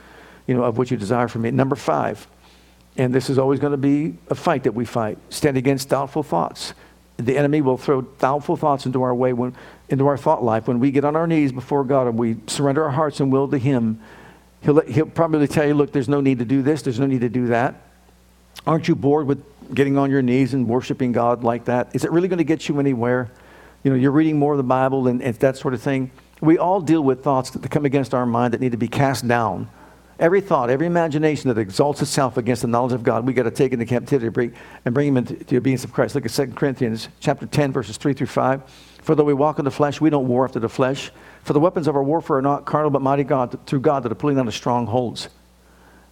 you 0.48 0.56
know, 0.56 0.64
of 0.64 0.76
what 0.78 0.90
you 0.90 0.96
desire 0.96 1.28
from 1.28 1.42
me? 1.42 1.52
Number 1.52 1.76
five, 1.76 2.26
And 2.96 3.14
this 3.14 3.28
is 3.28 3.38
always 3.38 3.60
going 3.60 3.72
to 3.72 3.76
be 3.76 4.16
a 4.28 4.34
fight 4.34 4.64
that 4.64 4.72
we 4.72 4.84
fight. 4.84 5.18
Stand 5.28 5.56
against 5.56 5.88
doubtful 5.88 6.22
thoughts. 6.22 6.72
The 7.18 7.36
enemy 7.36 7.60
will 7.60 7.78
throw 7.78 8.02
doubtful 8.02 8.56
thoughts 8.56 8.86
into 8.86 9.02
our 9.02 9.14
way, 9.14 9.32
when, 9.32 9.54
into 9.88 10.06
our 10.06 10.16
thought 10.16 10.42
life. 10.42 10.68
When 10.68 10.80
we 10.80 10.90
get 10.90 11.04
on 11.04 11.16
our 11.16 11.26
knees 11.26 11.52
before 11.52 11.84
God 11.84 12.06
and 12.06 12.18
we 12.18 12.36
surrender 12.46 12.84
our 12.84 12.90
hearts 12.90 13.20
and 13.20 13.32
will 13.32 13.48
to 13.48 13.58
Him, 13.58 14.00
he'll, 14.62 14.80
he'll 14.80 15.06
probably 15.06 15.46
tell 15.46 15.66
you, 15.66 15.74
look, 15.74 15.92
there's 15.92 16.08
no 16.08 16.20
need 16.20 16.38
to 16.38 16.44
do 16.44 16.62
this, 16.62 16.82
there's 16.82 17.00
no 17.00 17.06
need 17.06 17.22
to 17.22 17.28
do 17.28 17.48
that. 17.48 17.74
Aren't 18.66 18.88
you 18.88 18.94
bored 18.94 19.26
with 19.26 19.42
getting 19.74 19.96
on 19.96 20.10
your 20.10 20.22
knees 20.22 20.54
and 20.54 20.68
worshiping 20.68 21.12
God 21.12 21.44
like 21.44 21.66
that? 21.66 21.94
Is 21.94 22.04
it 22.04 22.12
really 22.12 22.28
going 22.28 22.38
to 22.38 22.44
get 22.44 22.68
you 22.68 22.80
anywhere? 22.80 23.30
You 23.82 23.90
know, 23.90 23.96
you're 23.96 24.12
reading 24.12 24.38
more 24.38 24.52
of 24.52 24.58
the 24.58 24.64
Bible 24.64 25.06
and, 25.06 25.22
and 25.22 25.34
that 25.36 25.56
sort 25.56 25.74
of 25.74 25.82
thing. 25.82 26.10
We 26.40 26.58
all 26.58 26.80
deal 26.80 27.02
with 27.02 27.22
thoughts 27.22 27.50
that 27.50 27.70
come 27.70 27.84
against 27.84 28.12
our 28.12 28.26
mind 28.26 28.54
that 28.54 28.60
need 28.60 28.72
to 28.72 28.78
be 28.78 28.88
cast 28.88 29.26
down 29.26 29.68
Every 30.18 30.40
thought, 30.40 30.70
every 30.70 30.86
imagination 30.86 31.48
that 31.48 31.58
exalts 31.58 32.00
itself 32.00 32.38
against 32.38 32.62
the 32.62 32.68
knowledge 32.68 32.94
of 32.94 33.02
God, 33.02 33.26
we 33.26 33.34
got 33.34 33.42
to 33.42 33.50
take 33.50 33.72
into 33.72 33.84
captivity 33.84 34.54
and 34.84 34.94
bring 34.94 35.08
him 35.08 35.18
into 35.18 35.34
the 35.34 35.58
obedience 35.58 35.84
of 35.84 35.92
Christ. 35.92 36.14
Look 36.14 36.24
at 36.24 36.32
2 36.32 36.46
Corinthians 36.48 37.10
chapter 37.20 37.44
10, 37.44 37.72
verses 37.72 37.98
3 37.98 38.14
through 38.14 38.28
5. 38.28 38.62
For 39.02 39.14
though 39.14 39.24
we 39.24 39.34
walk 39.34 39.58
in 39.58 39.66
the 39.66 39.70
flesh, 39.70 40.00
we 40.00 40.08
don't 40.08 40.26
war 40.26 40.44
after 40.44 40.58
the 40.58 40.70
flesh. 40.70 41.10
For 41.44 41.52
the 41.52 41.60
weapons 41.60 41.86
of 41.86 41.96
our 41.96 42.02
warfare 42.02 42.38
are 42.38 42.42
not 42.42 42.64
carnal, 42.64 42.90
but 42.90 43.02
mighty 43.02 43.24
God 43.24 43.58
through 43.66 43.80
God 43.80 44.04
that 44.04 44.10
are 44.10 44.16
pulling 44.16 44.36
down 44.36 44.46
the 44.46 44.52
strongholds, 44.52 45.28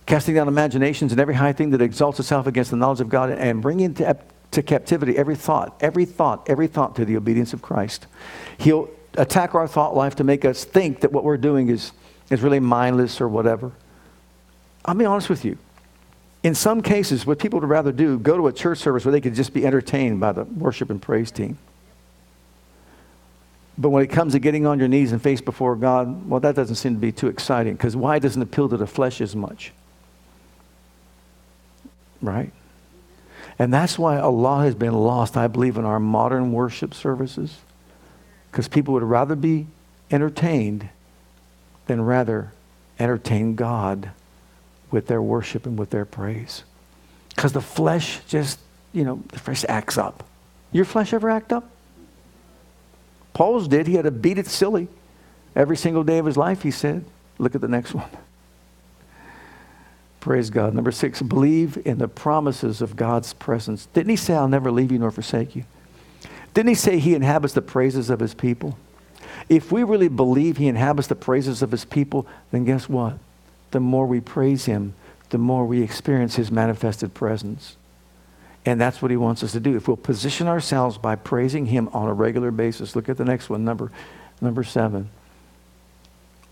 casting 0.04 0.34
down 0.34 0.48
imaginations 0.48 1.10
and 1.10 1.20
every 1.20 1.34
high 1.34 1.54
thing 1.54 1.70
that 1.70 1.80
exalts 1.80 2.20
itself 2.20 2.46
against 2.46 2.70
the 2.70 2.76
knowledge 2.76 3.00
of 3.00 3.08
God, 3.08 3.30
and 3.30 3.62
bringing 3.62 3.94
to, 3.94 4.18
to 4.50 4.62
captivity 4.62 5.16
every 5.16 5.34
thought, 5.34 5.76
every 5.80 6.04
thought, 6.04 6.48
every 6.48 6.66
thought 6.66 6.94
to 6.96 7.06
the 7.06 7.16
obedience 7.16 7.54
of 7.54 7.62
Christ. 7.62 8.06
He'll 8.58 8.90
attack 9.14 9.54
our 9.54 9.66
thought 9.66 9.96
life 9.96 10.14
to 10.16 10.24
make 10.24 10.44
us 10.44 10.64
think 10.64 11.00
that 11.00 11.10
what 11.10 11.24
we're 11.24 11.38
doing 11.38 11.70
is, 11.70 11.92
is 12.28 12.42
really 12.42 12.60
mindless 12.60 13.18
or 13.18 13.28
whatever. 13.28 13.72
I'll 14.84 14.94
be 14.94 15.04
honest 15.04 15.28
with 15.28 15.44
you. 15.44 15.56
In 16.42 16.54
some 16.54 16.82
cases, 16.82 17.24
what 17.24 17.38
people 17.38 17.60
would 17.60 17.68
rather 17.68 17.90
do, 17.90 18.18
go 18.18 18.36
to 18.36 18.48
a 18.48 18.52
church 18.52 18.78
service 18.78 19.04
where 19.04 19.12
they 19.12 19.20
could 19.20 19.34
just 19.34 19.54
be 19.54 19.66
entertained 19.66 20.20
by 20.20 20.32
the 20.32 20.44
worship 20.44 20.90
and 20.90 21.00
praise 21.00 21.30
team. 21.30 21.56
But 23.78 23.88
when 23.88 24.04
it 24.04 24.08
comes 24.08 24.34
to 24.34 24.38
getting 24.38 24.66
on 24.66 24.78
your 24.78 24.88
knees 24.88 25.12
and 25.12 25.20
face 25.20 25.40
before 25.40 25.74
God, 25.74 26.28
well, 26.28 26.40
that 26.40 26.54
doesn't 26.54 26.76
seem 26.76 26.94
to 26.94 27.00
be 27.00 27.12
too 27.12 27.28
exciting 27.28 27.72
because 27.72 27.96
why 27.96 28.18
doesn't 28.18 28.40
appeal 28.40 28.68
to 28.68 28.76
the 28.76 28.86
flesh 28.86 29.20
as 29.20 29.34
much? 29.34 29.72
Right? 32.20 32.52
And 33.58 33.72
that's 33.72 33.98
why 33.98 34.16
a 34.16 34.28
lot 34.28 34.64
has 34.64 34.74
been 34.74 34.94
lost, 34.94 35.36
I 35.36 35.46
believe, 35.48 35.76
in 35.76 35.84
our 35.84 35.98
modern 35.98 36.52
worship 36.52 36.92
services 36.92 37.58
because 38.50 38.68
people 38.68 38.94
would 38.94 39.02
rather 39.02 39.34
be 39.34 39.66
entertained 40.10 40.88
than 41.86 42.00
rather 42.02 42.52
entertain 42.98 43.54
God 43.54 44.10
with 44.94 45.08
their 45.08 45.20
worship 45.20 45.66
and 45.66 45.76
with 45.76 45.90
their 45.90 46.04
praise. 46.04 46.62
Because 47.34 47.52
the 47.52 47.60
flesh 47.60 48.20
just, 48.28 48.60
you 48.92 49.02
know, 49.02 49.20
the 49.28 49.40
flesh 49.40 49.64
acts 49.68 49.98
up. 49.98 50.22
Your 50.70 50.84
flesh 50.84 51.12
ever 51.12 51.28
act 51.28 51.52
up? 51.52 51.68
Paul's 53.32 53.66
did. 53.66 53.88
He 53.88 53.94
had 53.94 54.04
to 54.04 54.12
beat 54.12 54.38
it 54.38 54.46
silly 54.46 54.86
every 55.56 55.76
single 55.76 56.04
day 56.04 56.18
of 56.18 56.26
his 56.26 56.36
life, 56.36 56.62
he 56.62 56.70
said. 56.70 57.04
Look 57.38 57.56
at 57.56 57.60
the 57.60 57.68
next 57.68 57.92
one. 57.92 58.08
Praise 60.20 60.48
God. 60.48 60.74
Number 60.74 60.92
six, 60.92 61.20
believe 61.20 61.76
in 61.84 61.98
the 61.98 62.06
promises 62.06 62.80
of 62.80 62.94
God's 62.94 63.32
presence. 63.32 63.86
Didn't 63.86 64.10
he 64.10 64.16
say, 64.16 64.34
I'll 64.34 64.46
never 64.46 64.70
leave 64.70 64.92
you 64.92 65.00
nor 65.00 65.10
forsake 65.10 65.56
you? 65.56 65.64
Didn't 66.54 66.68
he 66.68 66.76
say 66.76 67.00
he 67.00 67.16
inhabits 67.16 67.52
the 67.52 67.62
praises 67.62 68.10
of 68.10 68.20
his 68.20 68.32
people? 68.32 68.78
If 69.48 69.72
we 69.72 69.82
really 69.82 70.08
believe 70.08 70.56
he 70.56 70.68
inhabits 70.68 71.08
the 71.08 71.16
praises 71.16 71.62
of 71.62 71.72
his 71.72 71.84
people, 71.84 72.28
then 72.52 72.64
guess 72.64 72.88
what? 72.88 73.18
The 73.74 73.80
more 73.80 74.06
we 74.06 74.20
praise 74.20 74.66
Him, 74.66 74.94
the 75.30 75.38
more 75.38 75.66
we 75.66 75.82
experience 75.82 76.36
His 76.36 76.48
manifested 76.48 77.12
presence. 77.12 77.76
And 78.64 78.80
that's 78.80 79.02
what 79.02 79.10
He 79.10 79.16
wants 79.16 79.42
us 79.42 79.50
to 79.52 79.60
do. 79.60 79.76
If 79.76 79.88
we'll 79.88 79.96
position 79.96 80.46
ourselves 80.46 80.96
by 80.96 81.16
praising 81.16 81.66
Him 81.66 81.88
on 81.92 82.08
a 82.08 82.14
regular 82.14 82.52
basis, 82.52 82.94
look 82.94 83.08
at 83.08 83.16
the 83.16 83.24
next 83.24 83.50
one, 83.50 83.64
number, 83.64 83.90
number 84.40 84.62
seven. 84.62 85.10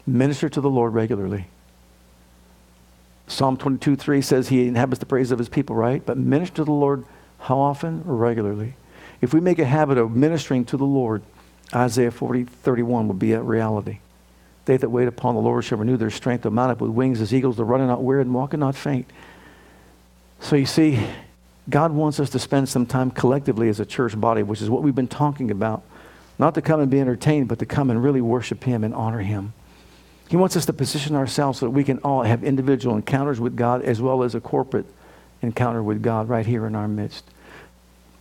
Minister 0.05 0.49
to 0.49 0.61
the 0.61 0.69
Lord 0.69 0.95
regularly. 0.95 1.47
Psalm 3.29 3.57
22 3.57 3.95
3 3.95 4.21
says 4.21 4.49
He 4.49 4.67
inhabits 4.67 4.99
the 4.99 5.07
praise 5.07 5.31
of 5.31 5.39
His 5.39 5.49
people, 5.49 5.77
right? 5.77 6.05
But 6.05 6.19
minister 6.19 6.57
to 6.57 6.65
the 6.65 6.73
Lord 6.73 7.05
how 7.39 7.59
often? 7.59 8.03
Regularly. 8.05 8.75
If 9.21 9.33
we 9.33 9.41
make 9.41 9.61
a 9.61 9.65
habit 9.65 9.97
of 9.97 10.11
ministering 10.11 10.65
to 10.67 10.77
the 10.77 10.85
Lord, 10.85 11.23
Isaiah 11.73 12.11
40 12.11 12.45
31 12.45 13.07
will 13.07 13.15
be 13.15 13.33
a 13.33 13.41
reality. 13.41 14.01
They 14.65 14.77
that 14.77 14.89
wait 14.89 15.09
upon 15.09 15.35
the 15.35 15.41
Lord 15.41 15.65
shall 15.65 15.79
renew 15.79 15.97
their 15.97 16.11
strength. 16.11 16.43
They'll 16.43 16.53
mount 16.53 16.73
up 16.73 16.81
with 16.81 16.91
wings 16.91 17.21
as 17.21 17.35
eagles. 17.35 17.57
They'll 17.57 17.67
run 17.67 17.81
and 17.81 17.91
not 17.91 18.03
weary 18.03 18.23
and 18.23 18.33
walk 18.33 18.53
and 18.53 18.61
not 18.61 18.77
faint. 18.77 19.11
So 20.41 20.57
you 20.57 20.67
see, 20.67 21.05
God 21.69 21.93
wants 21.93 22.21
us 22.21 22.31
to 22.31 22.39
spend 22.39 22.69
some 22.69 22.87
time 22.87 23.11
collectively 23.11 23.69
as 23.69 23.81
a 23.81 23.87
church 23.87 24.21
body, 24.21 24.43
which 24.43 24.63
is 24.63 24.71
what 24.71 24.83
we've 24.83 24.95
been 24.95 25.09
talking 25.09 25.51
about. 25.51 25.83
Not 26.39 26.55
to 26.55 26.63
come 26.63 26.81
and 26.81 26.91
be 26.91 27.01
entertained, 27.01 27.49
but 27.49 27.59
to 27.61 27.67
come 27.67 27.91
and 27.91 28.03
really 28.03 28.21
worship 28.21 28.65
Him 28.65 28.85
and 28.85 28.95
honor 28.95 29.21
Him. 29.21 29.53
He 30.29 30.37
wants 30.37 30.57
us 30.57 30.67
to 30.67 30.73
position 30.73 31.15
ourselves 31.15 31.59
so 31.59 31.67
that 31.67 31.71
we 31.71 31.85
can 31.85 31.99
all 31.99 32.23
have 32.23 32.43
individual 32.43 32.97
encounters 32.97 33.39
with 33.39 33.55
God 33.55 33.83
as 33.83 34.01
well 34.01 34.23
as 34.23 34.35
a 34.35 34.41
corporate 34.41 34.87
encounter 35.43 35.83
with 35.83 36.03
God 36.03 36.29
right 36.29 36.47
here 36.47 36.67
in 36.67 36.75
our 36.75 36.89
midst. 36.89 37.25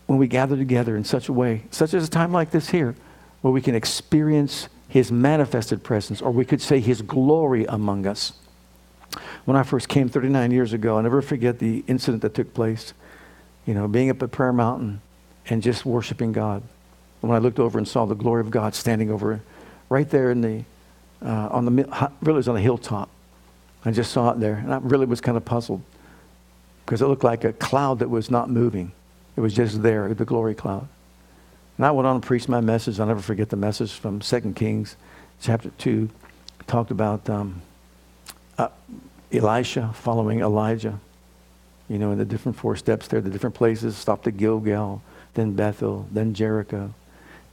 When 0.06 0.18
we 0.18 0.26
gather 0.26 0.56
together 0.56 0.96
in 0.96 1.04
such 1.04 1.28
a 1.28 1.32
way, 1.32 1.64
such 1.70 1.94
as 1.94 2.06
a 2.06 2.10
time 2.10 2.32
like 2.32 2.50
this 2.50 2.70
here, 2.70 2.94
where 3.40 3.52
we 3.52 3.62
can 3.62 3.74
experience 3.74 4.68
his 4.92 5.10
manifested 5.10 5.82
presence, 5.82 6.20
or 6.20 6.30
we 6.30 6.44
could 6.44 6.60
say 6.60 6.78
his 6.78 7.00
glory 7.00 7.64
among 7.64 8.06
us. 8.06 8.34
When 9.46 9.56
I 9.56 9.62
first 9.62 9.88
came 9.88 10.10
39 10.10 10.50
years 10.50 10.74
ago, 10.74 10.98
I'll 10.98 11.02
never 11.02 11.22
forget 11.22 11.60
the 11.60 11.82
incident 11.86 12.20
that 12.20 12.34
took 12.34 12.52
place. 12.52 12.92
You 13.64 13.72
know, 13.72 13.88
being 13.88 14.10
up 14.10 14.22
at 14.22 14.30
Prayer 14.32 14.52
Mountain 14.52 15.00
and 15.48 15.62
just 15.62 15.86
worshiping 15.86 16.32
God. 16.32 16.62
When 17.22 17.32
I 17.32 17.38
looked 17.38 17.58
over 17.58 17.78
and 17.78 17.88
saw 17.88 18.04
the 18.04 18.14
glory 18.14 18.42
of 18.42 18.50
God 18.50 18.74
standing 18.74 19.10
over 19.10 19.40
right 19.88 20.10
there 20.10 20.30
in 20.30 20.42
the, 20.42 20.62
uh, 21.24 21.48
on 21.50 21.64
the, 21.64 22.10
really 22.20 22.36
was 22.36 22.48
on 22.48 22.56
the 22.56 22.60
hilltop. 22.60 23.08
I 23.86 23.92
just 23.92 24.12
saw 24.12 24.32
it 24.32 24.40
there, 24.40 24.56
and 24.56 24.74
I 24.74 24.76
really 24.76 25.06
was 25.06 25.22
kind 25.22 25.38
of 25.38 25.44
puzzled 25.46 25.80
because 26.84 27.00
it 27.00 27.06
looked 27.06 27.24
like 27.24 27.44
a 27.44 27.54
cloud 27.54 28.00
that 28.00 28.10
was 28.10 28.30
not 28.30 28.50
moving. 28.50 28.92
It 29.36 29.40
was 29.40 29.54
just 29.54 29.82
there, 29.82 30.12
the 30.12 30.26
glory 30.26 30.54
cloud. 30.54 30.86
And 31.82 31.88
I 31.88 31.90
went 31.90 32.06
on 32.06 32.14
and 32.14 32.22
preached 32.22 32.48
my 32.48 32.60
message. 32.60 33.00
I'll 33.00 33.08
never 33.08 33.20
forget 33.20 33.48
the 33.48 33.56
message 33.56 33.90
from 33.90 34.20
2 34.20 34.52
Kings 34.52 34.94
chapter 35.40 35.70
2. 35.78 36.08
It 36.60 36.68
talked 36.68 36.92
about 36.92 37.28
um, 37.28 37.60
uh, 38.56 38.68
Elisha 39.32 39.90
following 39.92 40.42
Elijah, 40.42 41.00
you 41.88 41.98
know, 41.98 42.12
in 42.12 42.18
the 42.18 42.24
different 42.24 42.56
four 42.56 42.76
steps 42.76 43.08
there, 43.08 43.20
the 43.20 43.30
different 43.30 43.56
places, 43.56 43.96
stopped 43.96 44.28
at 44.28 44.36
Gilgal, 44.36 45.02
then 45.34 45.54
Bethel, 45.54 46.06
then 46.12 46.34
Jericho, 46.34 46.94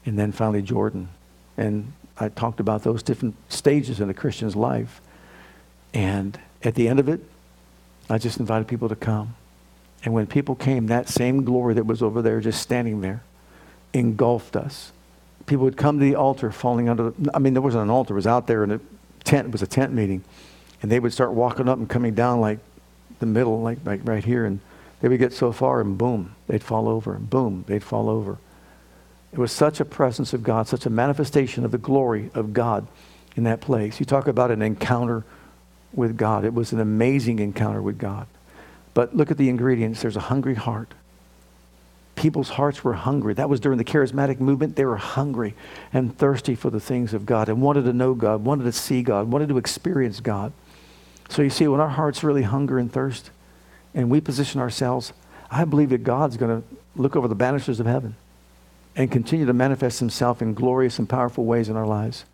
and 0.06 0.20
then 0.20 0.32
finally 0.32 0.62
Jordan. 0.62 1.10
And 1.58 1.92
I 2.20 2.30
talked 2.30 2.60
about 2.60 2.84
those 2.84 3.02
different 3.02 3.36
stages 3.52 4.00
in 4.00 4.12
a 4.12 4.13
Christian's 4.13 4.56
life. 4.56 5.02
And 5.92 6.39
at 6.62 6.76
the 6.76 6.88
end 6.88 7.00
of 7.00 7.10
it, 7.10 7.22
I 8.12 8.20
just 8.20 8.39
invited 8.39 8.68
people 8.68 8.89
to 8.89 8.96
come. 8.96 9.36
And 10.06 10.13
when 10.13 10.28
people 10.28 10.54
came, 10.54 10.86
that 10.86 11.10
same 11.10 11.46
glory 11.46 11.74
that 11.74 11.88
was 11.88 12.04
over 12.04 12.22
there, 12.22 12.39
just 12.42 12.62
standing 12.62 13.02
there, 13.02 13.24
engulfed 13.93 14.56
us. 14.56 14.91
People 15.45 15.65
would 15.65 15.78
come 15.78 15.99
to 15.99 16.06
the 16.06 16.15
altar 16.15 16.52
falling 16.52 16.89
under 16.89 17.12
the, 17.12 17.32
I 17.34 17.39
mean, 17.39 17.54
there 17.54 17.62
wasn't 17.62 17.84
an 17.84 17.89
altar, 17.89 18.13
it 18.13 18.15
was 18.15 18.28
out 18.28 18.47
there 18.47 18.63
in 18.63 18.71
a 18.71 18.80
tent, 19.23 19.47
it 19.47 19.52
was 19.52 19.62
a 19.62 19.67
tent 19.67 19.93
meeting. 19.93 20.23
And 20.82 20.91
they 20.91 20.99
would 20.99 21.12
start 21.12 21.34
walking 21.34 21.67
up 21.67 21.78
and 21.78 21.89
coming 21.89 22.13
down 22.13 22.39
like 22.39 22.60
the 23.19 23.25
middle, 23.25 23.62
like, 23.62 23.80
like 23.86 24.02
right 24.04 24.23
here. 24.23 24.45
And 24.45 24.60
they 25.02 25.08
would 25.08 25.19
get 25.19 25.34
so 25.34 25.52
far 25.52 25.82
and 25.82 25.97
boom, 25.97 26.36
they'd 26.47 26.63
fall 26.63 26.88
over. 26.88 27.15
And 27.15 27.30
boom, 27.30 27.65
they'd 27.67 27.84
fall 27.84 28.10
over. 28.10 28.38
It 29.32 29.39
was 29.39 29.52
such 29.52 29.80
a 29.80 29.86
presence 29.86 30.34
of 30.34 30.43
God, 30.43 30.67
such 30.67 30.86
a 30.86 30.89
manifestation 30.89 31.65
of 31.65 31.71
the 31.71 31.78
glory 31.78 32.32
of 32.34 32.54
God 32.54 32.88
in 33.36 33.43
that 33.43 33.62
place. 33.62 33.99
You 33.99 34.06
talk 34.06 34.28
about 34.28 34.52
an 34.52 34.62
encounter 34.62 35.23
with 35.93 36.17
God. 36.17 36.45
It 36.45 36.54
was 36.54 36.71
an 36.71 36.80
amazing 36.80 37.39
encounter 37.39 37.82
with 37.82 37.97
God. 37.97 38.28
But 38.93 39.15
look 39.15 39.32
at 39.32 39.38
the 39.38 39.49
ingredients. 39.49 40.02
There's 40.02 40.16
a 40.16 40.22
hungry 40.22 40.55
heart 40.55 40.93
people's 42.20 42.49
hearts 42.49 42.84
were 42.84 42.93
hungry. 42.93 43.34
That 43.34 43.49
was 43.49 43.61
during 43.61 43.78
the 43.78 43.86
charismatic 43.86 44.41
movement. 44.41 44.76
They 44.76 44.84
were 44.84 44.97
hungry 44.97 45.55
and 45.93 46.15
thirsty 46.15 46.53
for 46.53 46.70
the 46.70 46.80
things 46.80 47.13
of 47.13 47.26
God 47.26 47.47
and 47.47 47.61
wanted 47.61 47.86
to 47.86 47.93
know 47.93 48.13
God, 48.13 48.43
wanted 48.43 48.65
to 48.65 48.74
see 48.74 49.01
God, 49.01 49.32
wanted 49.32 49.47
to 49.49 49.57
experience 49.57 50.20
God. 50.20 50.51
So 51.30 51.41
you 51.41 51.49
see, 51.49 51.65
when 51.67 51.80
our 51.80 51.89
hearts 51.89 52.22
really 52.22 52.41
hunger 52.41 52.78
and 52.78 52.91
thirst 52.91 53.32
and 53.95 54.09
we 54.09 54.20
position 54.20 54.59
ourselves, 54.59 55.13
I 55.49 55.63
believe 55.63 55.89
that 55.91 56.03
God's 56.03 56.36
going 56.36 56.61
to 56.61 56.67
look 56.97 57.15
over 57.15 57.30
the 57.30 57.36
banisters 57.36 57.80
of 57.80 57.86
heaven 57.86 58.17
and 58.97 59.09
continue 59.09 59.45
to 59.45 59.53
manifest 59.53 59.99
himself 59.99 60.41
in 60.41 60.53
glorious 60.53 60.99
and 60.99 61.07
powerful 61.07 61.45
ways 61.45 61.70
in 61.70 61.78
our 61.78 61.88
lives. 61.88 62.26